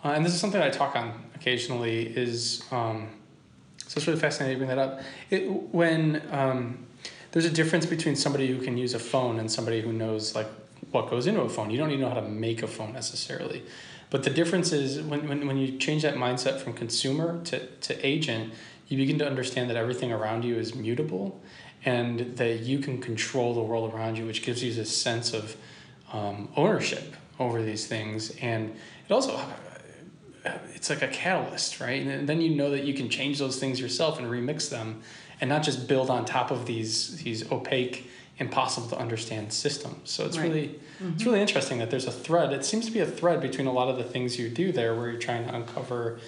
[0.05, 2.07] uh, and this is something I talk on occasionally.
[2.17, 3.09] Is um,
[3.89, 5.01] so it's really fascinating to bring that up.
[5.31, 6.87] It when um,
[7.33, 10.47] there's a difference between somebody who can use a phone and somebody who knows like
[10.91, 11.71] what goes into a phone.
[11.71, 13.63] You don't even know how to make a phone necessarily,
[14.11, 18.07] but the difference is when when, when you change that mindset from consumer to to
[18.07, 18.53] agent,
[18.89, 21.41] you begin to understand that everything around you is mutable,
[21.83, 25.57] and that you can control the world around you, which gives you this sense of
[26.13, 28.75] um, ownership over these things and
[29.09, 29.41] it also
[30.49, 33.59] Uh, it's like a catalyst right and then you know that you can change those
[33.59, 35.01] things yourself and remix them
[35.41, 40.25] and not just build on top of these these opaque impossible to understand systems so
[40.25, 40.49] it's Right.
[40.49, 40.65] really
[41.01, 41.25] it's mm-hmm.
[41.31, 43.89] really interesting that there's a thread it seems to be a thread between a lot
[43.89, 46.19] of the things you do there where you're trying to uncover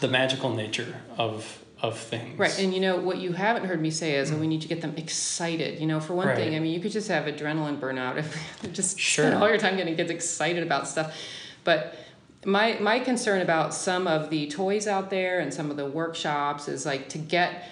[0.00, 2.58] the magical nature of of things Right.
[2.58, 4.48] And you know what you haven't heard me say is, oh, we mm.
[4.48, 5.78] need to get them excited.
[5.78, 6.36] You know, for one Right.
[6.36, 9.26] thing, I mean, you could just have adrenaline burnout if just Sure.
[9.26, 11.14] spend all your time getting kids excited about stuff.
[11.62, 11.96] But
[12.44, 16.68] my my concern about some of the toys out there and some of the workshops
[16.68, 17.64] is like to get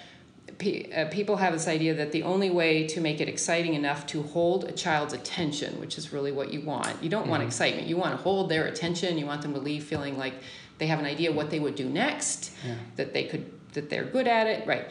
[0.57, 4.05] pe- uh, people have this idea that the only way to make it exciting enough
[4.07, 7.47] to hold a child's attention, which is really what you want, you don't want Mhm.
[7.47, 7.87] excitement.
[7.87, 9.17] You want to hold their attention.
[9.17, 10.33] You want them to leave feeling like
[10.79, 12.75] they have an idea what they would do next, Yeah.
[12.97, 14.87] that they could, that they're good at it, right?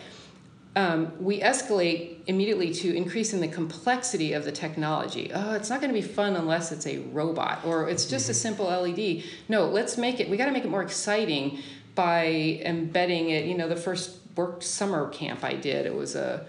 [0.77, 5.31] Um, we escalate immediately to increasing the complexity of the technology.
[5.35, 8.35] Oh, it's not going to be fun unless it's a robot or it's just a
[8.35, 9.22] simple LED.
[9.49, 10.29] No, let's make it.
[10.29, 11.61] We got to make it more exciting
[11.95, 13.47] by embedding it.
[13.47, 16.47] You know, the first work summer camp I did, it was a,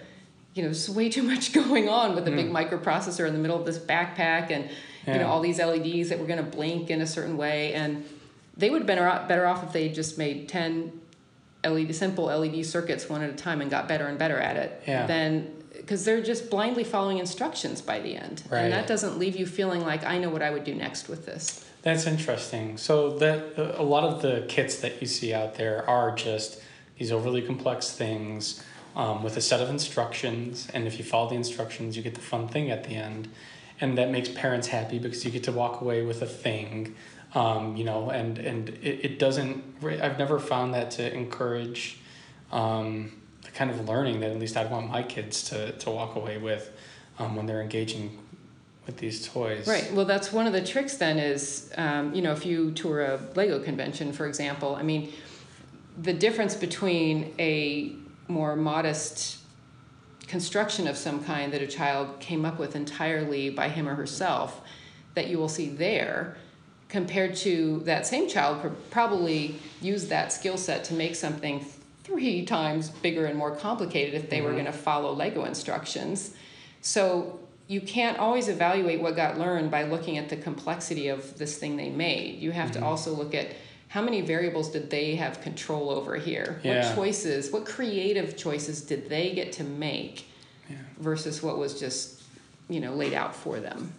[0.55, 3.57] you know, there's way too much going on with a big microprocessor in the middle
[3.57, 4.69] of this backpack and
[5.07, 8.03] you know all these LEDs that were going to blink in a certain way and
[8.57, 8.97] they would have been
[9.27, 10.91] better off if they just made 10
[11.67, 14.83] LED simple LED circuits one at a time and got better and better at it.
[14.87, 15.05] Yeah.
[15.05, 18.43] Then because they're just blindly following instructions by the end.
[18.49, 18.61] Right.
[18.61, 21.25] And that doesn't leave you feeling like I know what I would do next with
[21.25, 21.63] this.
[21.83, 22.77] That's interesting.
[22.77, 26.61] So that a lot of the kits that you see out there are just
[26.97, 28.63] these overly complex things
[28.95, 32.21] um, with a set of instructions, and if you follow the instructions, you get the
[32.21, 33.29] fun thing at the end,
[33.79, 36.95] and that makes parents happy because you get to walk away with a thing,
[37.37, 39.63] um, you know, and and it, it doesn't.
[39.83, 41.99] I've never found that to encourage
[42.51, 43.11] um,
[43.43, 46.39] the kind of learning that at least I'd want my kids to to walk away
[46.39, 46.71] with
[47.19, 48.17] um, when they're engaging
[48.87, 49.67] with these toys.
[49.67, 49.93] Right.
[49.93, 50.97] Well, that's one of the tricks.
[50.97, 55.13] Then is um, you know if you tour a Lego convention, for example, I mean,
[56.01, 57.93] the difference between a
[58.27, 59.37] more modest
[60.25, 64.59] construction of some kind that a child came up with entirely by him or herself
[65.13, 66.35] that you will see there
[66.89, 71.65] compared to that same child pr- probably used that skill set to make something
[72.03, 74.53] three times bigger and more complicated if they were Mhm.
[74.53, 76.31] going to follow lego instructions
[76.81, 81.57] so you can't always evaluate what got learned by looking at the complexity of this
[81.57, 82.73] thing they made you have Mhm.
[82.73, 83.47] to also look at
[83.89, 86.85] how many variables did they have control over here Yeah.
[86.87, 90.25] what choices what creative choices did they get to make
[90.69, 90.77] Yeah.
[90.99, 92.21] versus what was just
[92.69, 93.93] you know laid out for them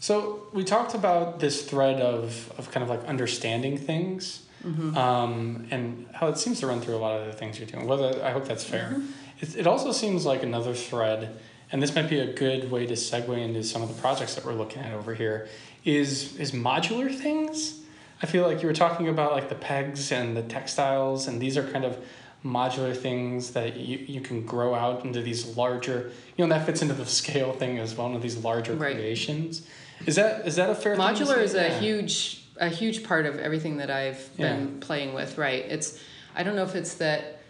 [0.00, 4.94] So we talked about this thread of, of kind of like understanding things, Mm-hmm.
[4.94, 7.86] um, and how it seems to run through a lot of the things you're doing.
[7.86, 8.90] Whether I hope that's fair.
[8.92, 9.06] Mm-hmm.
[9.40, 11.34] It, it also seems like another thread,
[11.72, 14.44] and this might be a good way to segue into some of the projects that
[14.44, 15.48] we're looking at over here.
[15.86, 17.80] Is is modular things?
[18.22, 21.56] I feel like you were talking about like the pegs and the textiles, and these
[21.56, 21.96] are kind of
[22.44, 26.82] modular things that you, you can grow out into these larger you know that fits
[26.82, 28.94] into the scale thing as well into these larger Right.
[28.94, 29.66] creations
[30.06, 31.78] is that is that a fair modular is a Yeah.
[31.80, 35.98] huge a huge part of everything that i've been playing with right it's
[36.36, 37.40] i don't know if it's that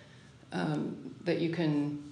[0.53, 2.03] um, that you can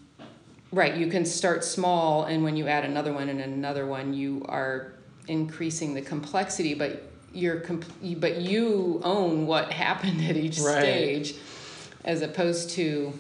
[0.72, 4.44] right you can start small and when you add another one and another one you
[4.48, 4.92] are
[5.28, 7.84] increasing the complexity but you're comp-
[8.20, 10.80] but you own what happened at each Right.
[11.26, 11.34] stage
[12.04, 13.12] as opposed to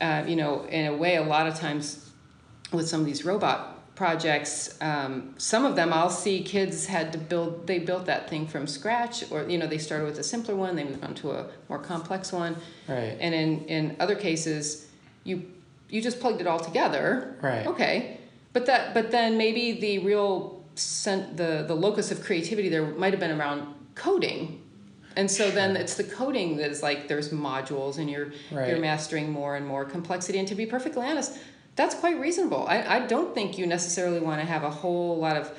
[0.00, 2.10] uh, you know in a way a lot of times
[2.72, 7.18] with some of these robot projects um, some of them i'll see kids had to
[7.18, 10.54] build they built that thing from scratch or you know they started with a simpler
[10.54, 12.54] one they moved on to a more complex one.
[12.86, 13.16] Right.
[13.24, 14.86] And in in other cases
[15.24, 15.34] you
[15.88, 17.36] you just plugged it all together.
[17.42, 17.66] Right.
[17.66, 18.18] Okay.
[18.52, 23.12] But that but then maybe the real cent, the the locus of creativity there might
[23.14, 23.60] have been around
[23.96, 24.38] coding.
[25.16, 28.68] And so then it's the coding that is like there's modules and you're Right.
[28.68, 30.38] you're mastering more and more complexity.
[30.38, 31.32] And to be perfectly honest
[31.78, 35.36] that's quite reasonable i, I don't think you necessarily want to have a whole lot
[35.36, 35.56] of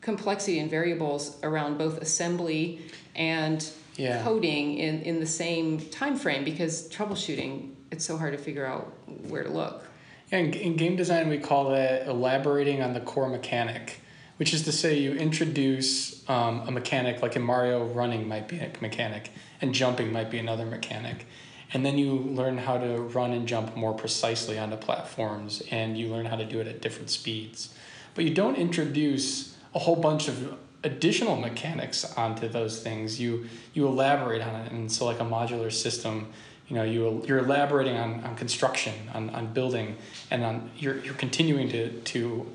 [0.00, 2.80] complexity and variables around both assembly
[3.14, 4.22] and Yeah.
[4.22, 8.92] coding in, in the same time frame because troubleshooting it's so hard to figure out
[9.28, 9.84] where to look
[10.30, 14.00] Yeah, in, in game design, we call that elaborating on the core mechanic,
[14.36, 18.58] which is to say you introduce um, a mechanic, like in Mario, running might be
[18.58, 19.30] a mechanic,
[19.62, 21.26] and jumping might be another mechanic.
[21.72, 26.08] And then you learn how to run and jump more precisely onto platforms, and you
[26.08, 27.74] learn how to do it at different speeds.
[28.14, 33.20] But you don't introduce a whole bunch of additional mechanics onto those things.
[33.20, 36.32] You you elaborate on it, and so like a modular system,
[36.68, 39.96] you know, you you're elaborating on, on construction, on, on building,
[40.30, 42.46] and on you're you're continuing to to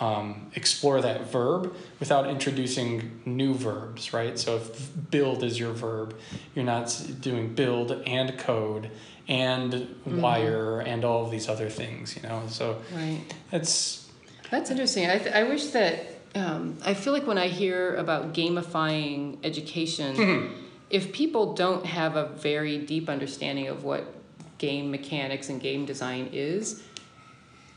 [0.00, 4.38] um, explore that verb without introducing new verbs, right?
[4.38, 6.16] So if build is your verb,
[6.54, 8.90] you're not doing build and code
[9.28, 12.42] and wire and all of these other things, you know.
[12.48, 13.20] So right
[13.50, 14.08] that's
[14.50, 15.08] That's interesting.
[15.08, 20.52] I, th- I wish that um, I feel like when I hear about gamifying education,
[20.90, 24.12] if people don't have a very deep understanding of what
[24.58, 26.82] game mechanics and game design is,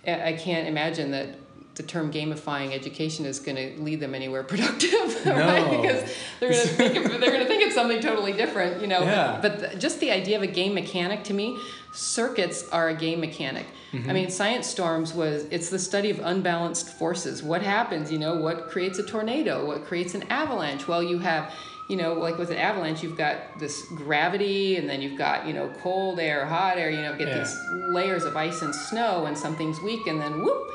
[0.07, 1.35] I can't imagine that
[1.75, 4.91] the term gamifying education is going to lead them anywhere productive,
[5.25, 5.71] right?
[5.71, 5.81] No.
[5.81, 6.09] Because
[6.39, 9.01] they're going to think of, they're going to think it's something totally different, you know.
[9.01, 9.39] Yeah.
[9.41, 11.57] But, but the, just the idea of a game mechanic to me,
[11.93, 13.65] circuits are a game mechanic.
[13.91, 14.09] Mm-hmm.
[14.09, 17.43] I mean, Science Storms was it's the study of unbalanced forces.
[17.43, 18.11] What happens?
[18.11, 19.65] You know, what creates a tornado?
[19.65, 20.87] What creates an avalanche?
[20.87, 21.53] Well, you have
[21.89, 25.53] you know, like with an avalanche, you've got this gravity, and then you've got you
[25.53, 26.89] know cold air, hot air.
[26.89, 27.39] You know, get Yeah.
[27.39, 27.57] these
[27.93, 30.71] layers of ice and snow, and something's weak, and then whoop,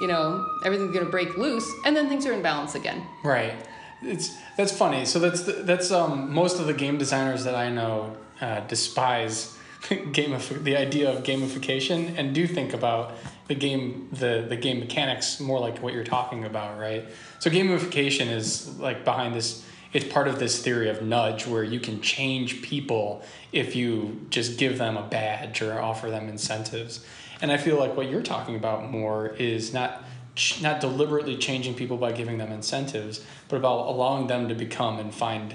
[0.00, 3.06] you know, everything's gonna break loose, and then things are in balance again.
[3.24, 3.54] Right.
[4.02, 5.04] It's that's funny.
[5.04, 9.56] So that's the, that's um most of the game designers that I know uh, despise
[9.82, 13.14] gamif- the idea of gamification and do think about
[13.48, 17.04] the game the the game mechanics more like what you're talking about, right?
[17.38, 21.80] So gamification is like behind this it's part of this theory of nudge where you
[21.80, 23.22] can change people
[23.52, 27.04] if you just give them a badge or offer them incentives.
[27.40, 31.74] And I feel like what you're talking about more is not ch- not deliberately changing
[31.74, 35.54] people by giving them incentives, but about allowing them to become and find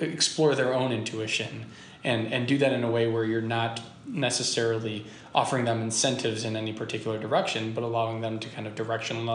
[0.00, 1.66] explore their own intuition
[2.02, 6.56] and and do that in a way where you're not necessarily offering them incentives in
[6.56, 9.26] any particular direction, but allowing them to kind of direction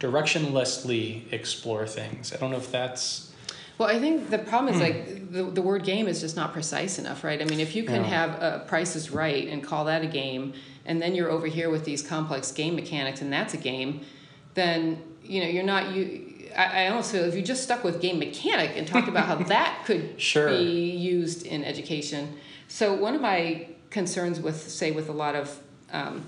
[0.00, 2.32] directionlessly explore things.
[2.32, 3.32] I don't know if that's
[3.78, 4.82] Well, I think the problem Hmm.
[4.82, 7.40] is like the, the word game is just not precise enough, right?
[7.40, 8.10] I mean, if you can Yeah.
[8.10, 10.52] have a Price is Right and call that a game,
[10.88, 14.00] and then you're over here with these complex game mechanics and that's a game,
[14.54, 16.24] then you know you're not you.
[16.56, 19.36] I, I almost feel if you just stuck with game mechanic and talked about how
[19.54, 20.48] that could Sure.
[20.48, 22.36] be used in education.
[22.66, 25.60] So one of my concerns with say with a lot of
[25.92, 26.24] um,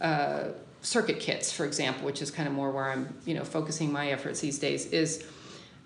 [0.00, 0.48] uh,
[0.82, 4.08] circuit kits, for example, which is kind of more where I'm you know focusing my
[4.10, 5.24] efforts these days, is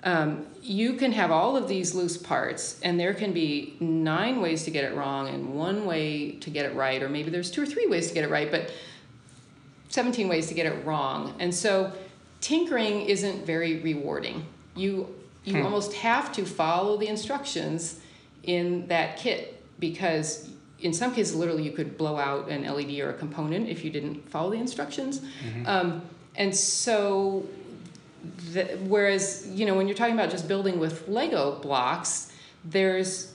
[0.03, 4.65] um, you can have all of these loose parts, and there can be nine ways
[4.65, 7.63] to get it wrong and one way to get it right, or maybe there's two
[7.63, 8.71] or three ways to get it right, but
[9.89, 11.35] 17 ways to get it wrong.
[11.41, 11.93] And so
[12.41, 14.47] tinkering isn't very rewarding.
[14.75, 15.63] You you Hmm.
[15.65, 17.99] almost have to follow the instructions
[18.43, 23.09] in that kit because in some cases literally you could blow out an LED or
[23.09, 25.23] a component if you didn't follow the instructions.
[25.65, 26.03] Um,
[26.37, 27.47] and so
[28.53, 32.33] the, whereas you know when you're talking about just building with Lego blocks,
[32.65, 33.33] there's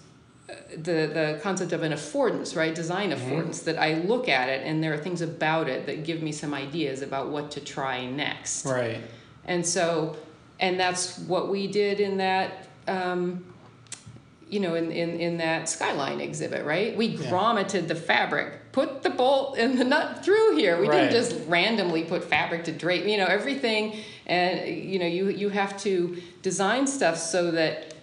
[0.49, 2.73] uh, the the concept of an affordance, right?
[2.73, 3.63] Design affordance.
[3.63, 6.53] That I look at it and there are things about it that give me some
[6.53, 8.65] ideas about what to try next.
[8.65, 9.01] right.
[9.45, 10.15] And so,
[10.59, 12.67] and that's what we did in that.
[12.87, 13.45] Um,
[14.55, 16.95] you know, in, in, in that skyline exhibit, right?
[16.95, 17.29] We Yeah.
[17.29, 20.79] grommeted the fabric, put the bolt and the nut through here.
[20.79, 21.11] We Right.
[21.11, 23.97] didn't just randomly put fabric to drape, you know, everything.
[24.25, 27.95] And, you know, you, you have to design stuff so that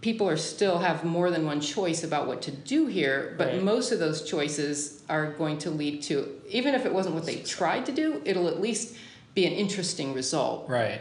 [0.00, 3.36] people are still have more than one choice about what to do here.
[3.38, 3.62] But Right.
[3.62, 7.36] most of those choices are going to lead to, even if it wasn't what they
[7.36, 8.96] tried to do, it'll at least
[9.34, 10.68] be an interesting result.
[10.68, 11.00] Right.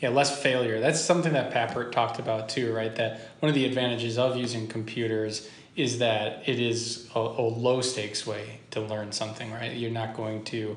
[0.00, 0.80] Yeah, less failure.
[0.80, 2.94] That's something that Papert talked about too, right?
[2.94, 7.80] That one of the advantages of using computers is that it is a, a low
[7.80, 9.72] stakes way to learn something, right?
[9.72, 10.76] You're not going to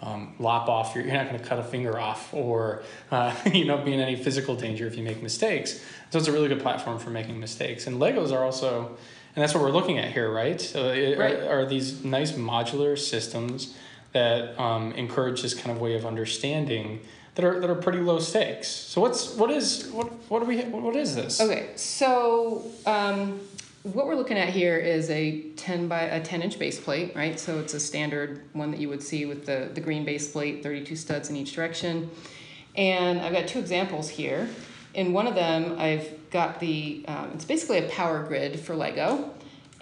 [0.00, 3.64] um, lop off, your, you're not going to cut a finger off or, uh, you
[3.64, 5.80] know, be in any physical danger if you make mistakes.
[6.10, 7.86] So it's a really good platform for making mistakes.
[7.86, 8.96] And Legos are also,
[9.34, 10.60] and that's what we're looking at here, right?
[10.60, 11.36] So it, Right.
[11.40, 13.74] Are, are these nice modular systems
[14.12, 17.00] that um, encourage this kind of way of understanding
[17.34, 18.68] that are that are pretty low stakes.
[18.68, 21.40] So what's what is what what do we what is this?
[21.40, 23.40] Okay, so um,
[23.82, 27.38] what we're looking at here is a 10 by a 10 inch base plate, right?
[27.38, 30.62] So it's a standard one that you would see with the, the green base plate,
[30.62, 32.10] 32 studs in each direction.
[32.76, 34.48] And I've got two examples here.
[34.94, 39.30] In one of them, I've got the, um, it's basically a power grid for Lego.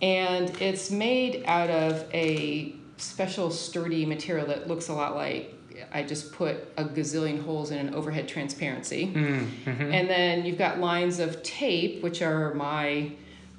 [0.01, 5.55] And it's made out of a special sturdy material that looks a lot like
[5.93, 9.13] I just put a gazillion holes in an overhead transparency.
[9.15, 9.93] Mm, mhm.
[9.93, 13.11] And then you've got lines of tape, which are my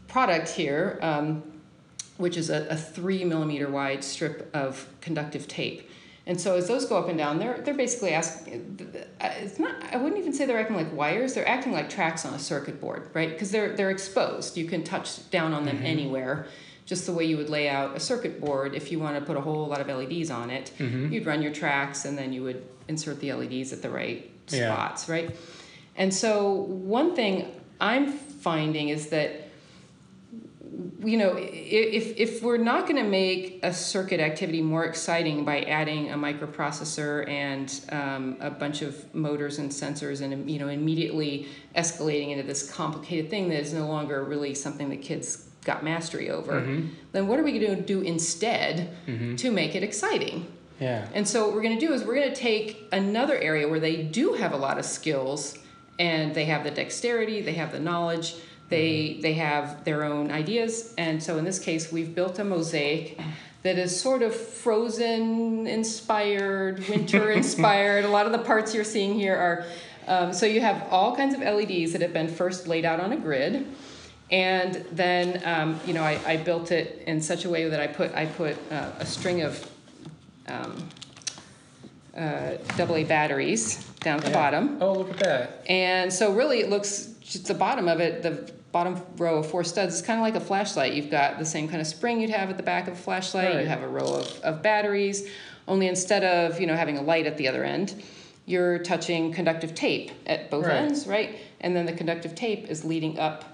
[0.07, 1.43] product here, um,
[2.17, 5.89] which is a, a three millimeter wide strip of conductive tape.
[6.27, 8.77] And so as those go up and down, they're they're basically asking.
[9.19, 9.75] It's not.
[9.91, 11.33] I wouldn't even say they're acting like wires.
[11.33, 13.29] They're acting like tracks on a circuit board, right?
[13.29, 14.55] Because they're they're exposed.
[14.55, 15.83] You can touch down on them Mhm.
[15.85, 16.45] anywhere,
[16.91, 19.37] just the way you would lay out a circuit board if you want to put
[19.37, 20.73] a whole lot of LEDs on it.
[20.77, 21.09] Mhm.
[21.09, 24.73] You'd run your tracks, and then you would insert the LEDs at the right Yeah.
[24.73, 25.33] spots, right?
[25.95, 26.51] And so
[26.99, 27.45] one thing
[27.79, 29.29] I'm finding is that
[31.03, 35.61] you know if if we're not going to make a circuit activity more exciting by
[35.61, 41.47] adding a microprocessor and um, a bunch of motors and sensors and you know immediately
[41.75, 46.29] escalating into this complicated thing that is no longer really something that kids got mastery
[46.29, 46.89] over Mhm.
[47.11, 49.37] then what are we going to do instead Mhm.
[49.37, 50.47] to make it exciting
[50.79, 51.05] Yeah.
[51.13, 53.79] and so what we're going to do is we're going to take another area where
[53.79, 55.57] they do have a lot of skills
[55.99, 58.35] and they have the dexterity, they have the knowledge,
[58.69, 63.19] They they have their own ideas, and so in this case, we've built a mosaic
[63.63, 68.05] that is sort of frozen inspired, winter inspired.
[68.05, 69.65] a lot of the parts you're seeing here are.
[70.07, 73.11] Um, so you have all kinds of LEDs that have been first laid out on
[73.11, 73.65] a grid,
[74.31, 77.87] and then um, you know I, I built it in such a way that I
[77.87, 79.69] put I put uh, a string of
[80.47, 80.75] um,
[82.17, 84.35] uh, AA batteries down at the Yeah.
[84.35, 84.77] bottom.
[84.81, 85.63] Oh, look at that.
[85.67, 89.63] And so really it looks just the bottom of it, the bottom row of four
[89.63, 90.93] studs is kind of like a flashlight.
[90.93, 93.55] You've got the same kind of spring you'd have at the back of a flashlight.
[93.55, 93.61] Right.
[93.63, 95.27] You have a row of, of batteries,
[95.67, 98.01] only instead of, you know, having a light at the other end,
[98.45, 100.77] you're touching conductive tape at both Right.
[100.77, 101.37] ends, right?
[101.61, 103.50] And then the conductive tape is leading up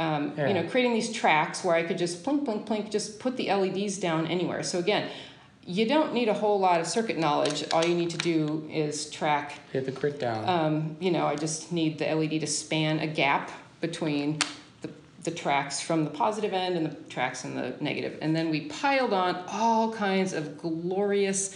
[0.00, 3.36] um, you know, creating these tracks where I could just plink, plink, plink, just put
[3.36, 4.62] the LEDs down anywhere.
[4.62, 5.10] So again,
[5.66, 7.64] you don't need a whole lot of circuit knowledge.
[7.72, 10.48] All you need to do is track Hit the grid down.
[10.48, 13.50] um, you know, I just need the LED to span a gap
[13.82, 14.38] between
[14.80, 14.90] the,
[15.24, 18.18] the tracks from the positive end and the tracks in the negative.
[18.22, 21.54] And then we piled on all kinds of glorious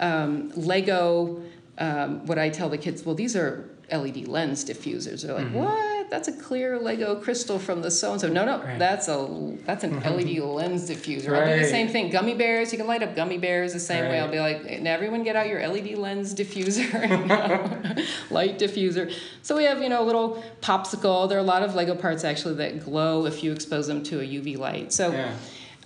[0.00, 1.42] um, Lego.
[1.76, 5.26] Um, what I tell the kids, well, these are LED lens diffusers.
[5.26, 5.91] They're like, what?
[6.12, 8.28] That's a clear Lego crystal from the so and so.
[8.28, 8.78] No, no, Right.
[8.78, 9.26] that's a
[9.64, 11.34] that's an LED lens diffuser.
[11.34, 12.10] I'll do the same thing.
[12.10, 14.20] Gummy bears, you can light up gummy bears the same way.
[14.20, 16.92] I'll be like, "And everyone get out your LED lens diffuser,
[18.30, 19.10] light diffuser.
[19.40, 21.30] So we have, you know, a little popsicle.
[21.30, 24.20] There are a lot of Lego parts actually that glow if you expose them to
[24.20, 24.92] a UV light.
[24.92, 25.34] So yeah.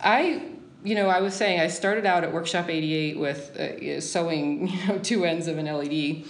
[0.00, 0.42] I,
[0.82, 4.86] you know, I was saying I started out at Workshop 88 with uh, sewing, you
[4.88, 6.24] know, two ends of an LED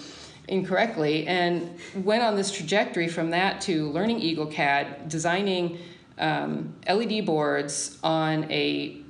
[0.48, 5.78] incorrectly and went on this trajectory from that to learning Eagle CAD, designing
[6.18, 9.00] um, LED boards on a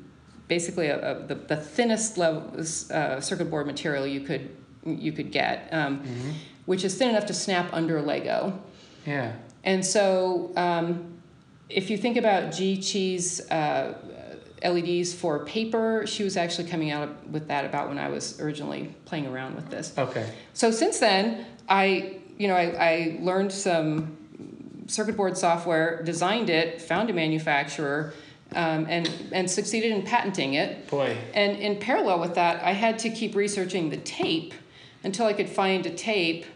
[0.48, 4.50] basically a, a, the, the thinnest level uh, circuit board material you could
[4.84, 6.02] you could get, um,
[6.66, 8.62] which is thin enough to snap under Lego.
[9.04, 9.32] Yeah.
[9.64, 11.20] And so, um,
[11.68, 13.98] if you think about Jie Qi's uh,
[14.64, 18.94] LEDs for paper, she was actually coming out with that about when I was originally
[19.04, 19.92] playing around with this.
[19.96, 20.30] Okay.
[20.54, 24.16] So since then, I you know I, I learned some
[24.86, 28.14] circuit board software, designed it, found a manufacturer,
[28.54, 30.88] um, and and succeeded in patenting it.
[30.88, 31.16] Boy.
[31.34, 34.54] And in parallel with that, I had to keep researching the tape
[35.02, 36.46] until I could find a tape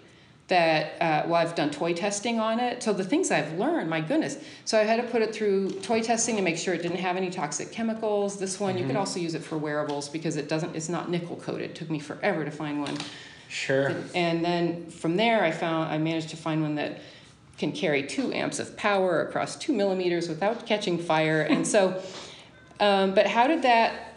[0.51, 2.83] that, uh, well, I've done toy testing on it.
[2.83, 4.37] So the things I've learned, my goodness.
[4.67, 7.17] So I had to put it through toy testing to make sure it didn't have
[7.17, 8.39] any toxic chemicals.
[8.39, 11.37] This one, you could also use it for wearables because it doesn't, it's not nickel
[11.37, 11.71] coated.
[11.71, 12.99] It took me forever to find one.
[13.49, 13.95] Sure.
[14.15, 17.01] And then from there, I found, I managed to find one that
[17.57, 21.43] can carry two amps of power across two millimeters without catching fire.
[21.43, 22.03] And so,
[22.79, 24.10] um, but how did that,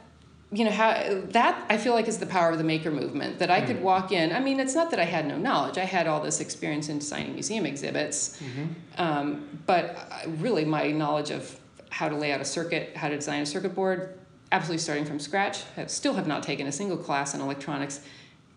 [0.53, 3.49] you know, how that I feel like is the power of the maker movement that
[3.49, 3.85] I could mm-hmm.
[3.85, 4.31] walk in.
[4.31, 5.77] I mean, it's not that I had no knowledge.
[5.79, 9.01] I had all this experience in designing museum exhibits, mm-hmm.
[9.01, 13.15] um, but I, really my knowledge of how to lay out a circuit, how to
[13.15, 14.17] design a circuit board,
[14.51, 15.63] absolutely starting from scratch.
[15.75, 18.01] I still have not taken a single class in electronics.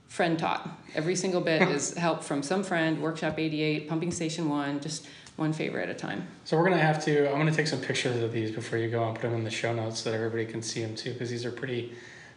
[0.08, 0.68] Friend taught.
[0.94, 5.06] Every single bit is help from some friend, Workshop 88, Pumping Station 1, just
[5.36, 6.26] one favor at a time.
[6.44, 7.30] So we're gonna have to.
[7.30, 9.50] I'm gonna take some pictures of these before you go and put them in the
[9.50, 11.92] show notes so that everybody can see them too, because these are pretty.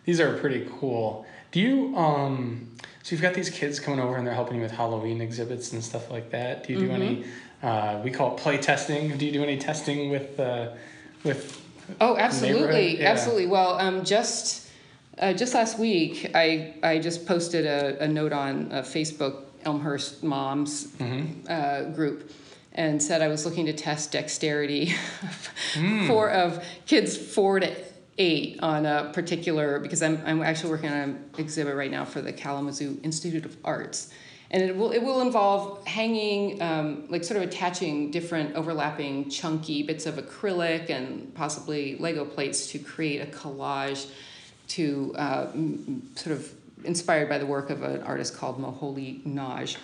[0.06, 1.26] These are pretty cool.
[1.52, 2.70] Do you um?
[3.04, 5.84] So you've got these kids coming over and they're helping you with Halloween exhibits and
[5.84, 6.66] stuff like that.
[6.68, 7.26] Do you do any?
[7.64, 9.18] Uh, we call it play testing.
[9.18, 10.72] Do you do any testing with uh,
[11.24, 11.62] with?
[12.00, 13.10] Oh, absolutely, Yeah.
[13.12, 13.47] absolutely.
[13.47, 14.68] Well, um, just
[15.18, 20.22] uh, just last week, I I just posted a, a note on uh, Facebook Elmhurst
[20.24, 21.45] Moms Mm-hmm.
[21.50, 22.32] uh, group
[22.80, 24.94] and said I was looking to test dexterity
[25.74, 26.08] Hmm.
[26.08, 27.76] for of kids four to
[28.18, 32.22] eight on a particular because I'm I'm actually working on an exhibit right now for
[32.22, 34.12] the Kalamazoo Institute of Arts.
[34.50, 39.84] And it will it will involve hanging um, like sort of attaching different overlapping chunky
[39.84, 44.10] bits of acrylic and possibly Lego plates to create a collage
[44.70, 45.52] to uh,
[46.16, 46.52] sort of
[46.84, 49.78] inspired by the work of an artist called Moholy-Nagy.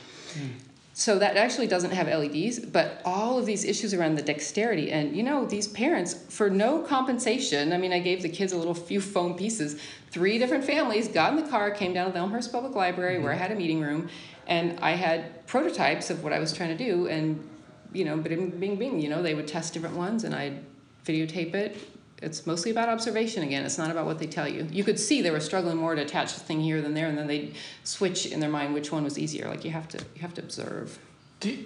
[0.97, 4.93] So that actually doesn't have LEDs, but all of these issues around the dexterity.
[4.93, 8.57] And you know, these parents, for no compensation, I mean, I gave the kids a
[8.57, 9.77] little few foam pieces.
[10.11, 13.33] Three different families got in the car, came down to the Elmhurst Public Library where
[13.33, 13.41] I mm-hmm.
[13.41, 14.07] had a meeting room,
[14.47, 17.07] and I had prototypes of what I was trying to do.
[17.09, 17.45] And,
[17.91, 20.63] you know, but bing, bing, bing, you know, they would test different ones and I'd
[21.05, 21.77] videotape it.
[22.21, 23.65] It's mostly about observation again.
[23.65, 24.67] It's not about what they tell you.
[24.71, 27.17] You could see they were struggling more to attach the thing here than there, and
[27.17, 29.49] then they'd switch in their mind which one was easier.
[29.49, 30.97] Like you have to, you have to observe.
[31.41, 31.65] Do you,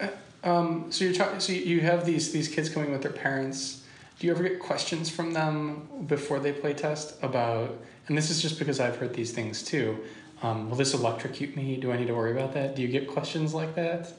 [0.00, 0.08] uh,
[0.44, 1.40] um, so you're talking.
[1.40, 3.84] So you have these these kids coming with their parents.
[4.18, 7.76] Do you ever get questions from them before they play test about?
[8.06, 9.98] And this is just because I've heard these things too.
[10.42, 11.76] Um, will this electrocute me?
[11.76, 12.76] Do I need to worry about that?
[12.76, 14.12] Do you get questions like that?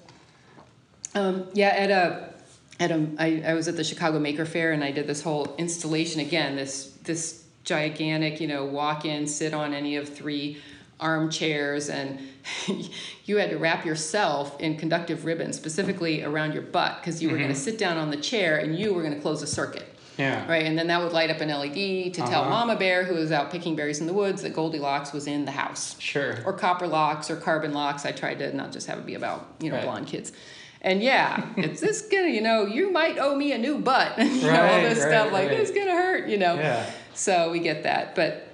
[1.15, 2.33] Um, yeah, at a
[2.79, 5.55] at a, I, I was at the Chicago Maker Faire and I did this whole
[5.57, 6.55] installation again.
[6.55, 10.57] This this gigantic, you know, walk in, sit on any of three
[10.99, 12.19] armchairs, and
[13.25, 17.37] you had to wrap yourself in conductive ribbon specifically around your butt because you were
[17.37, 19.85] going to sit down on the chair and you were going to close a circuit.
[20.17, 20.45] Yeah.
[20.49, 22.49] Right, and then that would light up an LED to tell Uh-huh.
[22.49, 25.51] Mama Bear, who was out picking berries in the woods, that Goldilocks was in the
[25.51, 26.39] house Sure.
[26.45, 28.05] or copper locks or carbon locks.
[28.05, 29.85] I tried to not just have it be about you know Right.
[29.85, 30.33] blonde kids.
[30.81, 34.17] And yeah, it's this gonna you know you might owe me a new butt.
[34.17, 35.59] you know all Right, this right, stuff like right.
[35.59, 36.29] it's gonna hurt.
[36.29, 36.55] You know.
[36.55, 36.89] Yeah.
[37.13, 38.47] So we get that, but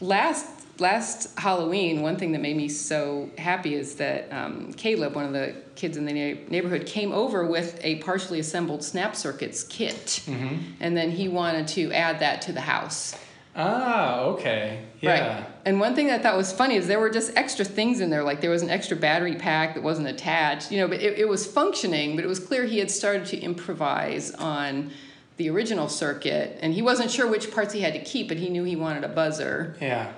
[0.00, 0.46] last
[0.80, 5.32] last Halloween, one thing that made me so happy is that um, Caleb, one of
[5.32, 10.22] the kids in the neigh- neighborhood, came over with a partially assembled snap circuits kit,
[10.26, 10.56] Mm-hmm.
[10.80, 13.14] and then he wanted to add that to the house.
[13.56, 14.84] Ah, okay.
[15.00, 15.36] Yeah.
[15.38, 15.46] Right.
[15.64, 18.22] And one thing I thought was funny is there were just extra things in there.
[18.22, 21.28] Like there was an extra battery pack that wasn't attached, you know, but it, it
[21.28, 24.90] was functioning, but it was clear he had started to improvise on
[25.36, 26.58] the original circuit.
[26.62, 29.04] And he wasn't sure which parts he had to keep, but he knew he wanted
[29.04, 30.12] a buzzer, Yeah.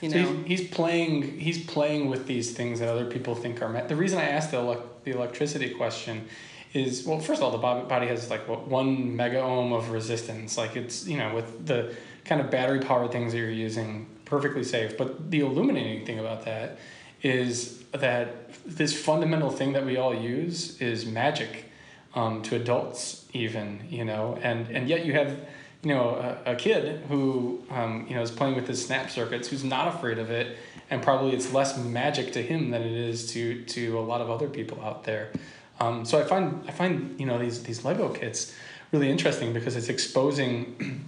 [0.00, 0.32] you so know.
[0.44, 1.38] he's, he's playing.
[1.38, 3.68] He's playing with these things that other people think are.
[3.68, 6.26] Ma- the reason I asked the elec- the electricity question
[6.74, 10.56] is well, first of all, the body has like what one mega ohm of resistance.
[10.56, 14.64] Like it's you know with the kind of battery powered things that you're using, perfectly
[14.64, 14.96] safe.
[14.96, 16.78] But the illuminating thing about that
[17.22, 21.66] is that this fundamental thing that we all use is magic
[22.14, 25.36] um, to adults even you know and and yet you have
[25.82, 29.48] you know a, a kid who um, you know is playing with his snap circuits
[29.48, 30.56] who's not afraid of it
[30.90, 34.30] and probably it's less magic to him than it is to to a lot of
[34.30, 35.30] other people out there
[35.80, 38.54] um, so i find i find you know these these lego kits
[38.92, 41.04] really interesting because it's exposing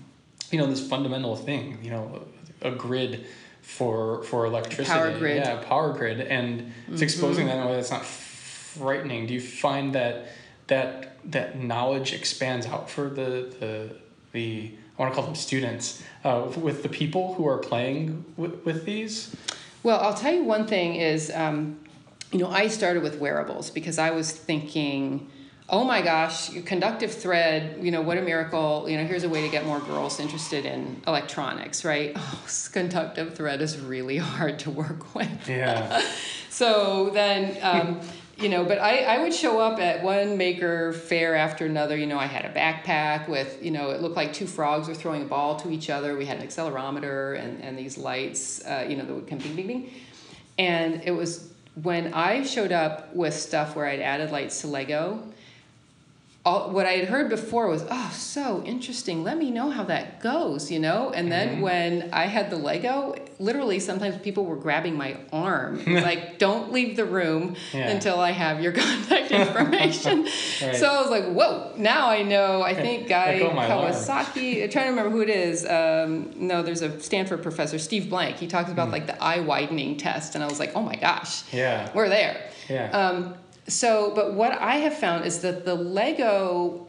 [0.55, 2.25] you know this fundamental thing you know
[2.63, 3.27] a grid
[3.61, 5.39] for for electricity Power grid.
[5.39, 9.41] yeah power grid and it's exposing that in a way that's not frightening do you
[9.41, 10.29] find that
[10.69, 13.97] that that knowledge expands out for the the
[14.31, 18.65] the I want to call them students uh, with the people who are playing with,
[18.65, 19.35] with these.
[19.83, 21.81] Well, I'll tell you one thing is, um,
[22.31, 25.29] you know, I started with wearables because I was thinking,
[25.69, 28.87] oh my gosh, conductive thread, you know, what a miracle.
[28.89, 32.17] You know, here's a way to get more girls interested in electronics, right?
[32.27, 35.49] Oh, conductive thread is really hard to work with.
[35.49, 36.03] Yeah,
[36.51, 38.01] So then, um,
[38.37, 41.97] you know, but I, I would show up at one maker fair after another.
[41.97, 44.95] You know, I had a backpack with, you know, it looked like two frogs were
[44.95, 46.17] throwing a ball to each other.
[46.17, 49.57] We had an accelerometer and, and these lights, uh, you know, that would come bing,
[49.57, 49.91] bing, bing.
[50.57, 51.53] And it was
[51.83, 55.27] when I showed up with stuff where I'd added lights to Lego,
[56.47, 59.25] all, what I had heard before was, oh, so interesting.
[59.25, 61.11] Let me know how that goes, you know?
[61.15, 61.61] And then Mhm.
[61.63, 65.83] when I had the Lego, literally sometimes people were grabbing my arm.
[66.05, 67.89] Like, don't leave the room Yeah.
[67.89, 70.29] until I have your contact information.
[70.63, 70.77] Right.
[70.77, 72.63] So I was like, whoa, now I know.
[72.63, 73.93] I think Guy Let go of my alarm.
[73.93, 75.65] Kawasaki, I'm trying to remember who it is.
[75.67, 78.37] Um, no, there's a Stanford professor, Steve Blank.
[78.37, 80.35] He talks about like the eye widening test.
[80.35, 82.37] And I was like, oh my gosh, yeah, we're there.
[82.69, 82.91] yeah.
[82.91, 83.35] Um,
[83.67, 86.87] so, but what I have found is that the Lego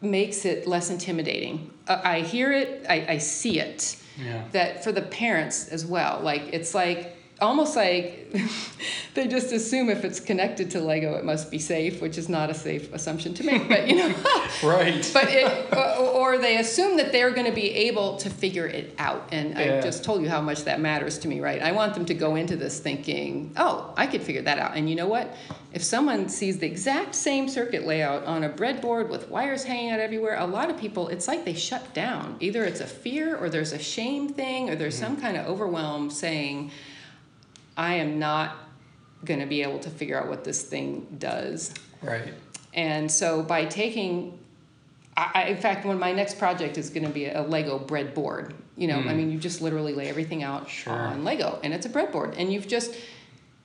[0.00, 1.70] makes it less intimidating.
[1.88, 3.96] Uh, I hear it, I, I see it.
[4.18, 4.44] yeah.
[4.52, 8.32] That for the parents as well, like it's like almost like
[9.14, 12.50] they just assume if it's connected to Lego, it must be safe, which is not
[12.50, 13.68] a safe assumption to make.
[13.68, 14.14] But you know,
[14.62, 15.10] Right.
[15.14, 18.94] but it or, or they assume that they're going to be able to figure it
[18.98, 21.60] out and i just told you how much that matters to me right?
[21.60, 24.76] I want them to go into this thinking oh i could figure that out.
[24.76, 25.34] And you know what?
[25.72, 30.00] If someone sees the exact same circuit layout on a breadboard with wires hanging out
[30.00, 32.36] everywhere a lot of people it's like they shut down.
[32.40, 35.14] Either it's a fear or there's a shame thing or there's mm-hmm.
[35.14, 36.70] some kind of overwhelm saying
[37.76, 38.56] i am not
[39.24, 41.72] going to be able to figure out what this thing does
[42.02, 42.34] right.
[42.74, 44.38] and so by taking,
[45.16, 48.88] I, in fact, when my next project is going to be a Lego breadboard, you
[48.88, 49.16] know, I Mm.
[49.16, 50.92] mean, you just literally lay everything out Sure.
[50.92, 52.94] on Lego, and it's a breadboard, and you've just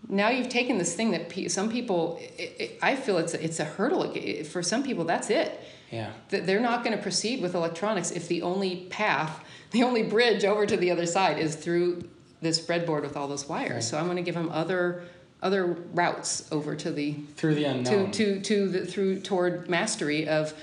[0.07, 3.43] now you've taken this thing that pe- some people, it, it, I feel it's a,
[3.43, 4.14] it's a hurdle
[4.45, 5.03] for some people.
[5.05, 5.60] That's it.
[5.91, 6.12] Yeah.
[6.30, 10.45] That they're not going to proceed with electronics if the only path, the only bridge
[10.45, 12.07] over to the other side is through
[12.42, 13.72] this breadboard with all those wires.
[13.72, 13.84] Right.
[13.84, 15.04] So I'm going to give them other
[15.42, 18.12] other routes over to the Through the to unknown.
[18.12, 20.54] to to the through toward mastery of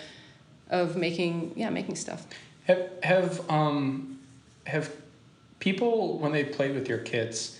[0.68, 2.26] of making yeah making stuff
[2.66, 4.18] Have have um
[4.66, 4.90] have
[5.60, 7.58] people when they played with your kids,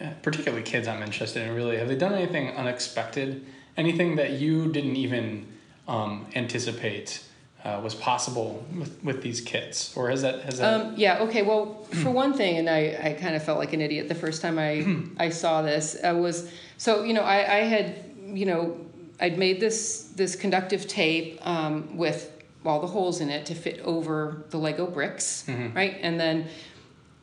[0.00, 3.46] uh, particularly kids I'm interested in really, have they done anything unexpected?
[3.76, 5.46] Anything that you didn't even
[5.88, 7.24] um, anticipate
[7.64, 10.80] uh, was possible with, with these kits, or has that has that?
[10.80, 13.80] um, yeah okay well for one thing and I, I kind of felt like an
[13.80, 14.84] idiot the first time I
[15.18, 18.76] I saw this uh, was so you know I, I had you know
[19.20, 22.30] I'd made this this conductive tape um, with
[22.64, 25.74] all the holes in it to fit over the Lego bricks, Mhm.
[25.74, 25.98] right?
[26.00, 26.46] And then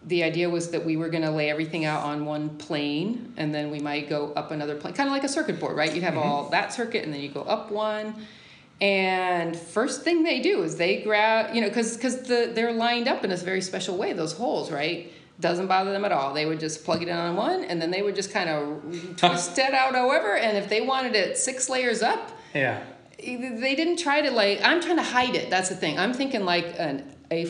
[0.06, 3.54] the idea was that we were going to lay everything out on one plane, and
[3.54, 5.94] then we might go up another plane, kind of like a circuit board, right?
[5.96, 8.16] You have all that circuit, and then you go up one.
[8.82, 13.08] And first thing they do is they grab, you know, because because the they're lined
[13.08, 14.14] up in this very special way.
[14.14, 15.12] Those holes, right?
[15.40, 16.34] Doesn't bother them at all.
[16.34, 19.16] They would just plug it in on one, and then they would just kind of
[19.18, 20.36] twist it out, however.
[20.38, 22.82] And if they wanted it six layers up, Yeah.
[23.18, 26.46] they didn't try to like i'm trying to hide it that's the thing i'm thinking
[26.46, 27.42] like an a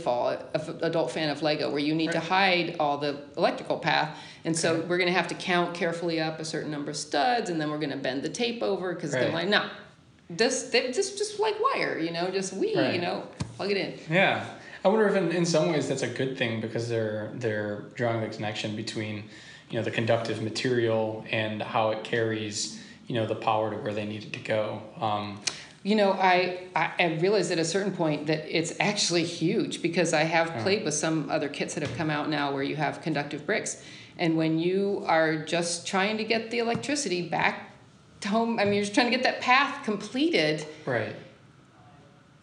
[0.82, 4.74] adult fan of lego where you need to hide all the electrical path and so
[4.78, 4.88] Okay.
[4.88, 7.70] we're going to have to count carefully up a certain number of studs and then
[7.70, 9.70] we're going to bend the tape over because they're like no
[10.30, 12.94] this they just just like wire you know just we Right.
[12.94, 13.28] you know
[13.58, 14.46] plug it in Yeah.
[14.84, 18.22] I wonder if in, in some ways that's a good thing because they're they're drawing
[18.22, 19.26] the connection between,
[19.70, 23.94] you know, the conductive material and how it carries, you know, the power to where
[23.94, 24.82] they need it to go.
[25.02, 25.42] Um,
[25.84, 30.14] You know, I, I, I realized at a certain point that it's actually huge because
[30.14, 33.02] I have played with some other kits that have come out now where you have
[33.02, 33.84] conductive bricks.
[34.18, 37.69] And when you are just trying to get the electricity back
[38.26, 41.16] home, I mean, you're just trying to get that path completed, right.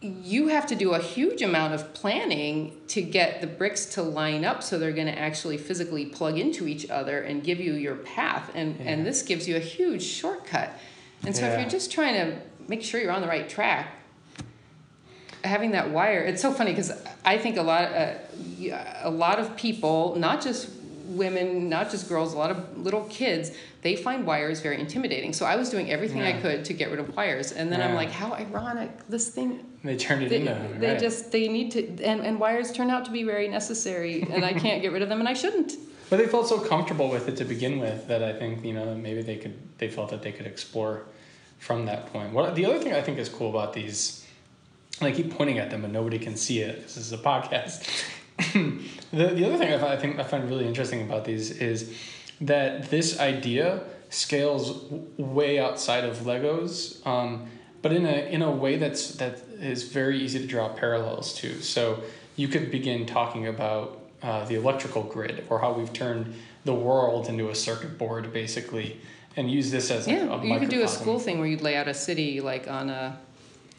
[0.01, 4.45] you have to do a huge amount of planning to get the bricks to line
[4.45, 7.95] up so they're going to actually physically plug into each other and give you your
[7.95, 8.51] path.
[8.53, 8.91] And, Yeah.
[8.91, 10.71] and this gives you a huge shortcut.
[11.25, 13.87] And so if you're just trying to make sure you're on the right track,
[15.43, 16.91] having that wire, it's so funny because
[17.25, 18.13] I think a lot, uh,
[18.57, 20.69] yeah, a lot of people, not just
[21.07, 23.51] women, not just girls, a lot of little kids,
[23.81, 25.33] they find wires very intimidating.
[25.33, 27.51] So I was doing everything I could to get rid of wires.
[27.51, 29.07] And then I'm like, how ironic.
[29.07, 30.99] This thing They turned it they, into they right.
[30.99, 34.51] just they need to and, and wires turn out to be very necessary and i
[34.51, 35.73] can't get rid of them and i shouldn't
[36.09, 38.95] But they felt so comfortable with it to begin with that I think you know
[38.95, 41.03] maybe they could they felt that they could explore
[41.59, 42.31] from that point.
[42.31, 44.25] What the other thing I think is cool about these,
[44.99, 46.83] and I keep pointing at them but nobody can see it.
[46.83, 48.05] This is a podcast.
[48.53, 48.81] the
[49.11, 51.95] the other thing I, find, I think I find really interesting about these is
[52.41, 57.47] that this idea scales w- way outside of Legos, um,
[57.81, 61.61] but in a in a way that's that is very easy to draw parallels to.
[61.61, 62.03] So
[62.35, 66.35] you could begin talking about uh, the electrical grid or how we've turned
[66.65, 68.99] the world into a circuit board, basically,
[69.35, 71.61] and use this as yeah a, a you could do a school thing where you'd
[71.61, 73.17] lay out a city like on a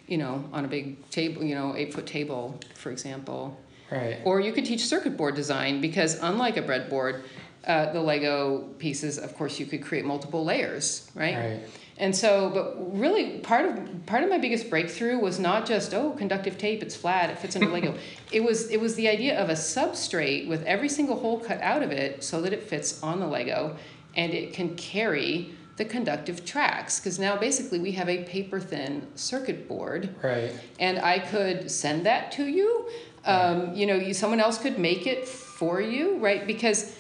[0.07, 3.59] you know on a big table you know eight foot table for example
[3.91, 4.19] Right.
[4.25, 7.23] or you could teach circuit board design because unlike a breadboard
[7.67, 11.61] uh, the lego pieces of course you could create multiple layers Right.
[12.01, 16.13] And so, but really, part of part of my biggest breakthrough was not just oh,
[16.13, 17.93] conductive tape, it's flat, it fits into Lego.
[18.33, 21.83] it was it was the idea of a substrate with every single hole cut out
[21.83, 23.77] of it so that it fits on the Lego,
[24.15, 27.01] and it can carry the conductive tracks.
[27.01, 30.53] Because now basically we have a paper thin circuit board, Right.
[30.79, 32.87] and I could send that to you.
[33.25, 36.47] Um, you know, you, someone else could make it for you, right?
[36.47, 36.97] Because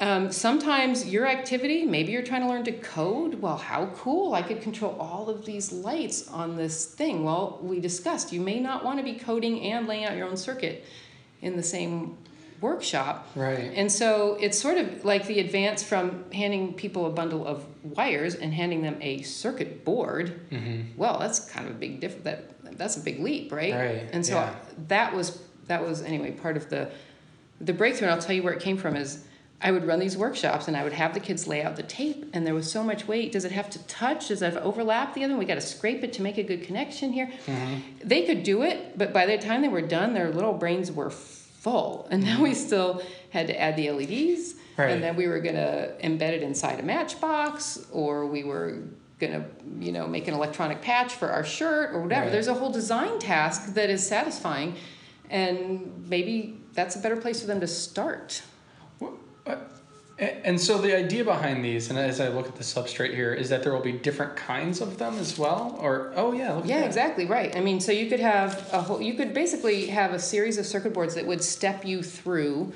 [0.00, 3.34] um, sometimes your activity, maybe you're trying to learn to code.
[3.34, 4.34] Well, how cool!
[4.34, 7.22] I could control all of these lights on this thing.
[7.24, 10.36] Well, we discussed you may not want to be coding and laying out your own
[10.38, 10.84] circuit
[11.42, 12.16] in the same
[12.60, 13.26] workshop.
[13.34, 13.72] Right.
[13.74, 18.34] And so it's sort of like the advance from handing people a bundle of wires
[18.34, 20.98] and handing them a circuit board Mm-hmm.
[20.98, 24.24] well that's kind of a big diff that that's a big leap right Right, and
[24.26, 24.54] so yeah.
[24.88, 25.40] that was
[25.70, 26.90] that was anyway part of the
[27.60, 28.08] the breakthrough.
[28.08, 29.24] And i'll tell you where it came from is
[29.62, 32.20] i would run these workshops and i would have the kids lay out the tape
[32.34, 33.32] and there was so much weight.
[33.32, 34.28] Does it have to touch?
[34.28, 35.38] Does it have to overlap the other one?
[35.38, 37.28] We got to scrape it to make a good connection here.
[37.46, 37.74] Mm-hmm.
[38.12, 41.10] they could do it but by the time they were done their little brains were
[41.10, 42.08] full.
[42.10, 44.92] And now we still had to add the leds Right.
[44.92, 48.68] and then we were going to embed it inside a matchbox or we were
[49.18, 49.44] going to
[49.78, 52.22] you know make an electronic patch for our shirt or whatever.
[52.22, 52.32] Right.
[52.32, 54.74] there's a whole design task that is satisfying
[55.30, 58.42] and maybe that's a better place for them to start.
[59.46, 59.56] Uh,
[60.18, 63.48] and so the idea behind these, and as I look at the substrate here, is
[63.48, 67.24] that there will be different kinds of them as well, or oh yeah, yeah exactly
[67.24, 67.56] right.
[67.56, 70.66] I mean so you could have a whole you could basically have a series of
[70.66, 72.72] circuit boards that would step you through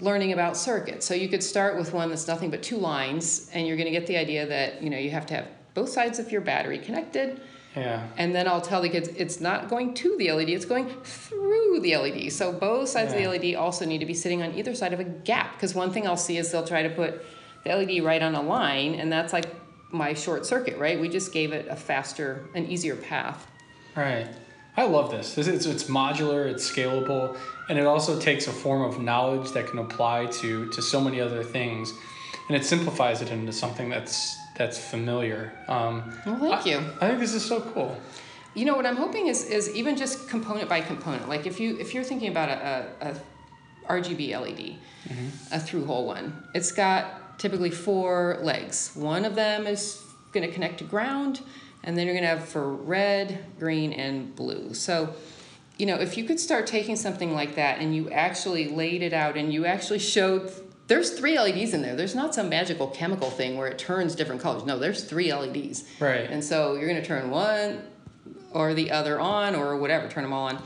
[0.00, 1.06] learning about circuits.
[1.06, 3.92] So you could start with one that's nothing but two lines and you're going to
[3.92, 6.78] get the idea that you know you have to have both sides of your battery
[6.78, 7.40] connected
[7.76, 8.06] Yeah.
[8.16, 11.80] And then I'll tell the kids it's not going to the LED, it's going through
[11.80, 12.30] the LED.
[12.32, 13.18] So both sides Yeah.
[13.18, 15.54] of the LED also need to be sitting on either side of a gap.
[15.54, 17.24] Because one thing I'll see is they'll try to put
[17.64, 19.46] the LED right on a line, and that's like
[19.90, 21.00] my short circuit, right?
[21.00, 23.46] We just gave it a faster, an easier path.
[23.96, 24.28] Right.
[24.76, 25.34] I love this.
[25.34, 27.36] This is it's modular, it's scalable,
[27.68, 31.20] and it also takes a form of knowledge that can apply to to so many
[31.20, 31.92] other things,
[32.48, 35.52] and it simplifies it into something that's that's familiar.
[35.68, 36.78] Um, Well, thank I, you.
[37.00, 38.00] I think this is so cool.
[38.54, 41.28] You know what I'm hoping is is even just component by component.
[41.28, 43.14] Like if you if you're thinking about a, a, a
[44.00, 44.76] RGB LED,
[45.50, 48.92] a through hole one, it's got typically four legs.
[48.94, 50.00] One of them is
[50.32, 51.40] going to connect to ground,
[51.82, 54.72] and then you're going to have for red, green, and blue.
[54.74, 55.14] So,
[55.76, 59.12] you know, if you could start taking something like that and you actually laid it
[59.12, 60.50] out and you actually showed
[60.86, 61.96] there's three LEDs in there.
[61.96, 64.64] There's not some magical chemical thing where it turns different colors.
[64.64, 65.84] No, there's three LEDs.
[65.98, 66.28] Right.
[66.30, 67.82] And so you're going to turn one
[68.52, 70.62] or the other on or whatever, turn them all on.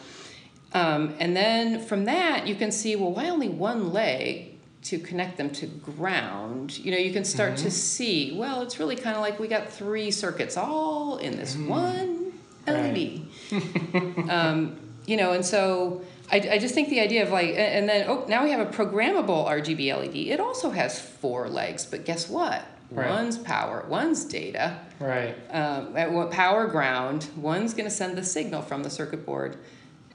[0.75, 5.39] Um, and then from that, you can see, well, why only one leg to connect
[5.39, 6.77] them to ground?
[6.79, 9.71] You know, you can start to see, well, it's really kind of like we got
[9.71, 12.33] three circuits all in this one
[12.67, 13.23] LED.
[14.29, 18.07] um, you know, and so I, I just think the idea of like, and then,
[18.09, 20.17] oh, now we have a programmable RGB LED.
[20.17, 22.65] It also has four legs, but guess what?
[22.91, 23.11] Right.
[23.11, 25.35] One's power, one's data Right.
[25.51, 29.59] um, at what power ground, one's going to send the signal from the circuit board,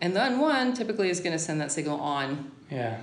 [0.01, 2.97] and then one typically is going to send that signal on Yeah.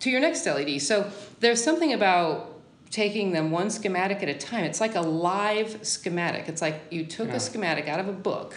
[0.00, 0.80] to your next LED.
[0.82, 1.10] So
[1.40, 2.60] there's something about
[2.90, 4.64] taking them one schematic at a time.
[4.64, 6.46] It's like a live schematic.
[6.48, 7.36] It's like you took Yeah.
[7.36, 8.54] a schematic out of a book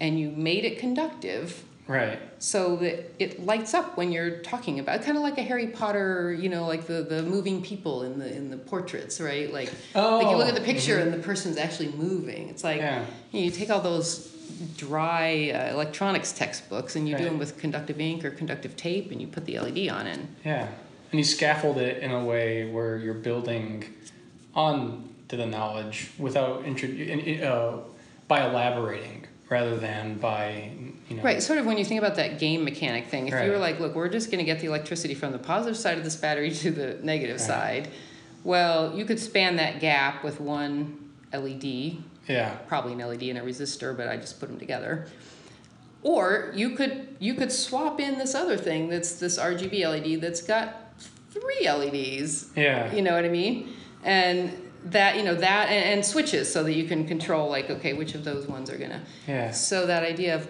[0.00, 2.20] and you made it conductive Right.
[2.38, 6.32] so that it lights up when you're talking about kind of like a Harry Potter,
[6.38, 9.50] you know, like the, the moving people in the in the portraits, right?
[9.50, 12.50] Like like you look at the Oh, picture and the person's actually moving.
[12.50, 13.06] It's like Yeah.
[13.32, 14.34] you, know, you take all those
[14.76, 19.20] dry uh, electronics textbooks and you do them with conductive ink or conductive tape and
[19.20, 20.20] you put the LED on it.
[20.44, 20.68] Yeah.
[21.10, 23.84] And you scaffold it in a way where you're building
[24.54, 27.78] on to the knowledge without intro- in- uh,
[28.26, 30.70] by elaborating rather than by
[31.08, 33.50] you know Right, sort of when you think about that game mechanic thing, if you
[33.50, 36.04] were like, look, we're just going to get the electricity from the positive side of
[36.04, 37.46] this battery to the negative Right.
[37.46, 37.88] side,
[38.44, 41.96] well, you could span that gap with one LED,
[42.28, 42.56] Yeah.
[42.66, 45.06] probably an LED and a resistor, but I just put them together.
[46.02, 50.40] Or you could you could swap in this other thing that's this RGB LED that's
[50.42, 50.92] got
[51.30, 52.50] three LEDs.
[52.54, 52.92] Yeah.
[52.94, 53.70] You know what I mean?
[54.04, 54.52] And
[54.84, 58.14] that you know that and, and switches so that you can control like okay which
[58.14, 59.50] of those ones are gonna Yeah.
[59.50, 60.48] so that idea of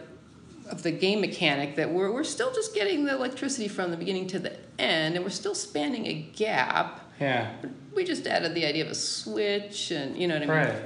[0.71, 4.27] of the game mechanic that we're, we're still just getting the electricity from the beginning
[4.29, 7.51] to the end and we're still spanning a gap Yeah.
[7.95, 10.83] we just added the idea of a switch and you know what i mean Right.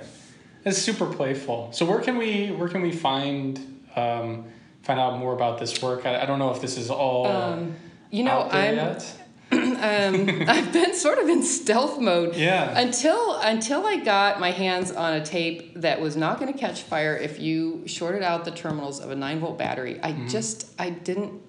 [0.64, 1.72] It's super playful.
[1.72, 3.58] So where can we where can we find
[3.96, 4.44] um,
[4.84, 6.06] find out more about this work?
[6.06, 7.74] I, I don't know if this is all um,
[8.12, 9.21] you know i'm yet.
[9.80, 12.78] um, i've been sort of in stealth mode Yeah.
[12.78, 16.82] until until i got my hands on a tape that was not going to catch
[16.82, 20.00] fire if you shorted out the terminals of a 9 volt battery.
[20.02, 20.28] I Mm-hmm.
[20.28, 21.40] just i didn't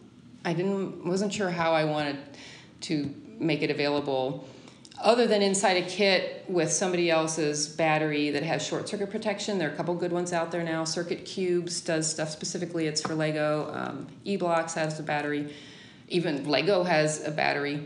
[0.45, 2.18] i didn't wasn't sure how i wanted
[2.82, 4.47] to make it available
[5.01, 9.58] other than inside a kit with somebody else's battery that has short circuit protection.
[9.58, 10.84] There are a couple good ones out there now.
[10.86, 13.70] Circuit cubes does stuff specifically it's for lego.
[13.74, 15.54] Um, E-Blox has a battery
[16.10, 17.84] even lego has a battery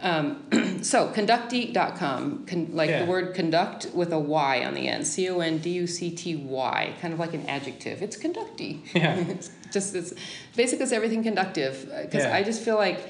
[0.00, 0.42] um,
[0.82, 3.04] so conducty.com con, like Yeah.
[3.04, 8.02] the word conduct with a y on the end c-o-n-d-u-c-t-y kind of like an adjective
[8.02, 9.16] it's conducty Yeah.
[9.28, 10.12] it's just it's
[10.56, 12.34] basically it's everything conductive because Yeah.
[12.34, 13.00] i just feel like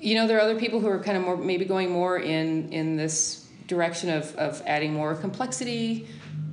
[0.00, 2.72] you know there are other people who are kind of more maybe going more in
[2.72, 6.06] in this direction of of adding more complexity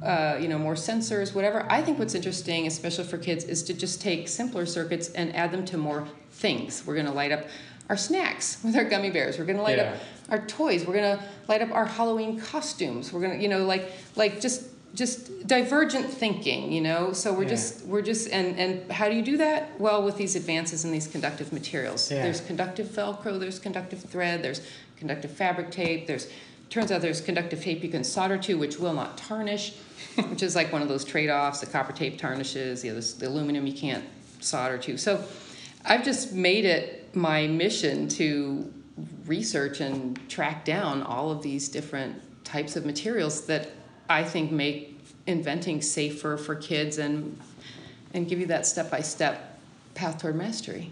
[0.04, 3.74] uh, you know more sensors whatever i think what's interesting especially for kids is to
[3.74, 6.08] just take simpler circuits and add them to more
[6.46, 6.84] things.
[6.86, 7.46] We're going to light up
[7.90, 9.38] our snacks with our gummy bears.
[9.40, 9.94] We're going to light Yeah.
[9.94, 10.86] up our toys.
[10.86, 13.14] We're going to light up our halloween costumes.
[13.14, 17.14] We're going to you know like like just just divergent thinking you know?
[17.14, 17.50] So we're Yeah.
[17.50, 19.80] just we're just and and how do you do that?
[19.80, 22.12] Well with these advances in these conductive materials.
[22.12, 22.24] Yeah.
[22.24, 24.62] there's conductive velcro there's conductive thread there's
[24.98, 26.28] conductive fabric tape there's
[26.70, 29.74] turns out there's conductive tape you can solder to which will not tarnish
[30.30, 31.60] which is like one of those trade-offs.
[31.62, 34.04] The copper tape tarnishes the, other, the aluminum you can't
[34.42, 34.98] solder to.
[34.98, 35.24] So
[35.86, 38.72] i've just made it my mission to
[39.26, 43.70] research and track down all of these different types of materials that
[44.10, 47.38] i think make inventing safer for kids and
[48.14, 49.60] and give you that step-by-step
[49.94, 50.92] path toward mastery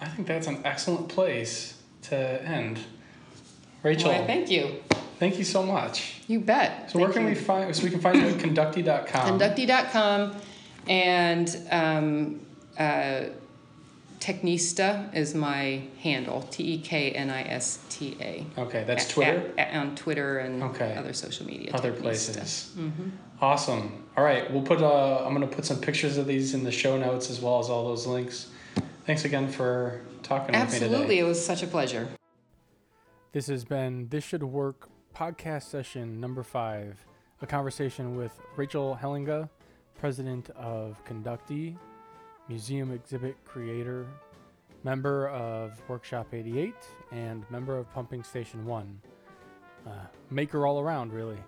[0.00, 2.78] I think that's an excellent place to end.
[3.82, 4.80] Rachel, Why, thank you
[5.18, 6.20] thank you so much.
[6.28, 7.28] you bet So where can you.
[7.30, 7.74] we find?
[7.74, 9.26] So we can find you at conducty.com.
[9.38, 10.36] Conducty.com
[10.88, 12.40] and um,
[12.78, 13.22] uh,
[14.20, 16.42] Teknista is my handle.
[16.50, 18.46] T E K N I S T A.
[18.58, 19.52] Okay, that's At- Twitter.
[19.56, 20.94] at- at- on Twitter and Okay.
[20.96, 21.70] other social media.
[21.72, 22.00] Other Teknista.
[22.02, 22.72] places.
[22.76, 23.10] Mhm.
[23.40, 24.04] Awesome.
[24.16, 24.82] All right, we'll put.
[24.82, 27.68] Uh, I'm gonna put some pictures of these in the show notes as well as
[27.68, 28.48] all those links.
[29.06, 30.86] Thanks again for talking with me today.
[30.86, 32.08] Absolutely, it was such a pleasure.
[33.32, 37.06] This has been This Should Work podcast session number five,
[37.40, 39.48] a conversation with Rachel Hellenga,
[39.98, 41.76] president of Conducty,
[42.48, 44.06] museum exhibit creator,
[44.84, 46.74] member of Workshop 88,
[47.12, 49.00] and member of Pumping Station 1.
[49.86, 49.90] Uh,
[50.30, 51.38] maker all around, really.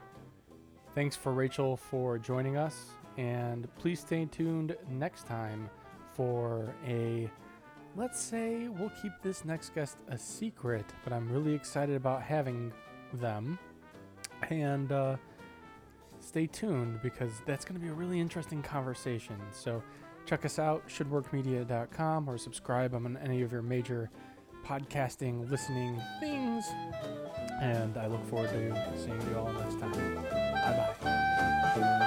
[0.94, 5.68] Thanks for Rachel for joining us, and please stay tuned next time
[6.14, 7.30] for a
[7.96, 12.72] let's say we'll keep this next guest a secret, but I'm really excited about having
[13.14, 13.58] them.
[14.48, 15.16] And uh,
[16.20, 19.36] stay tuned because that's going to be a really interesting conversation.
[19.50, 19.82] So
[20.26, 24.10] check us out, shouldworkmedia.com, or subscribe on any of your major
[24.64, 26.64] podcasting listening things.
[27.60, 29.92] And I look forward to seeing you all next time.
[29.92, 32.06] Bye bye.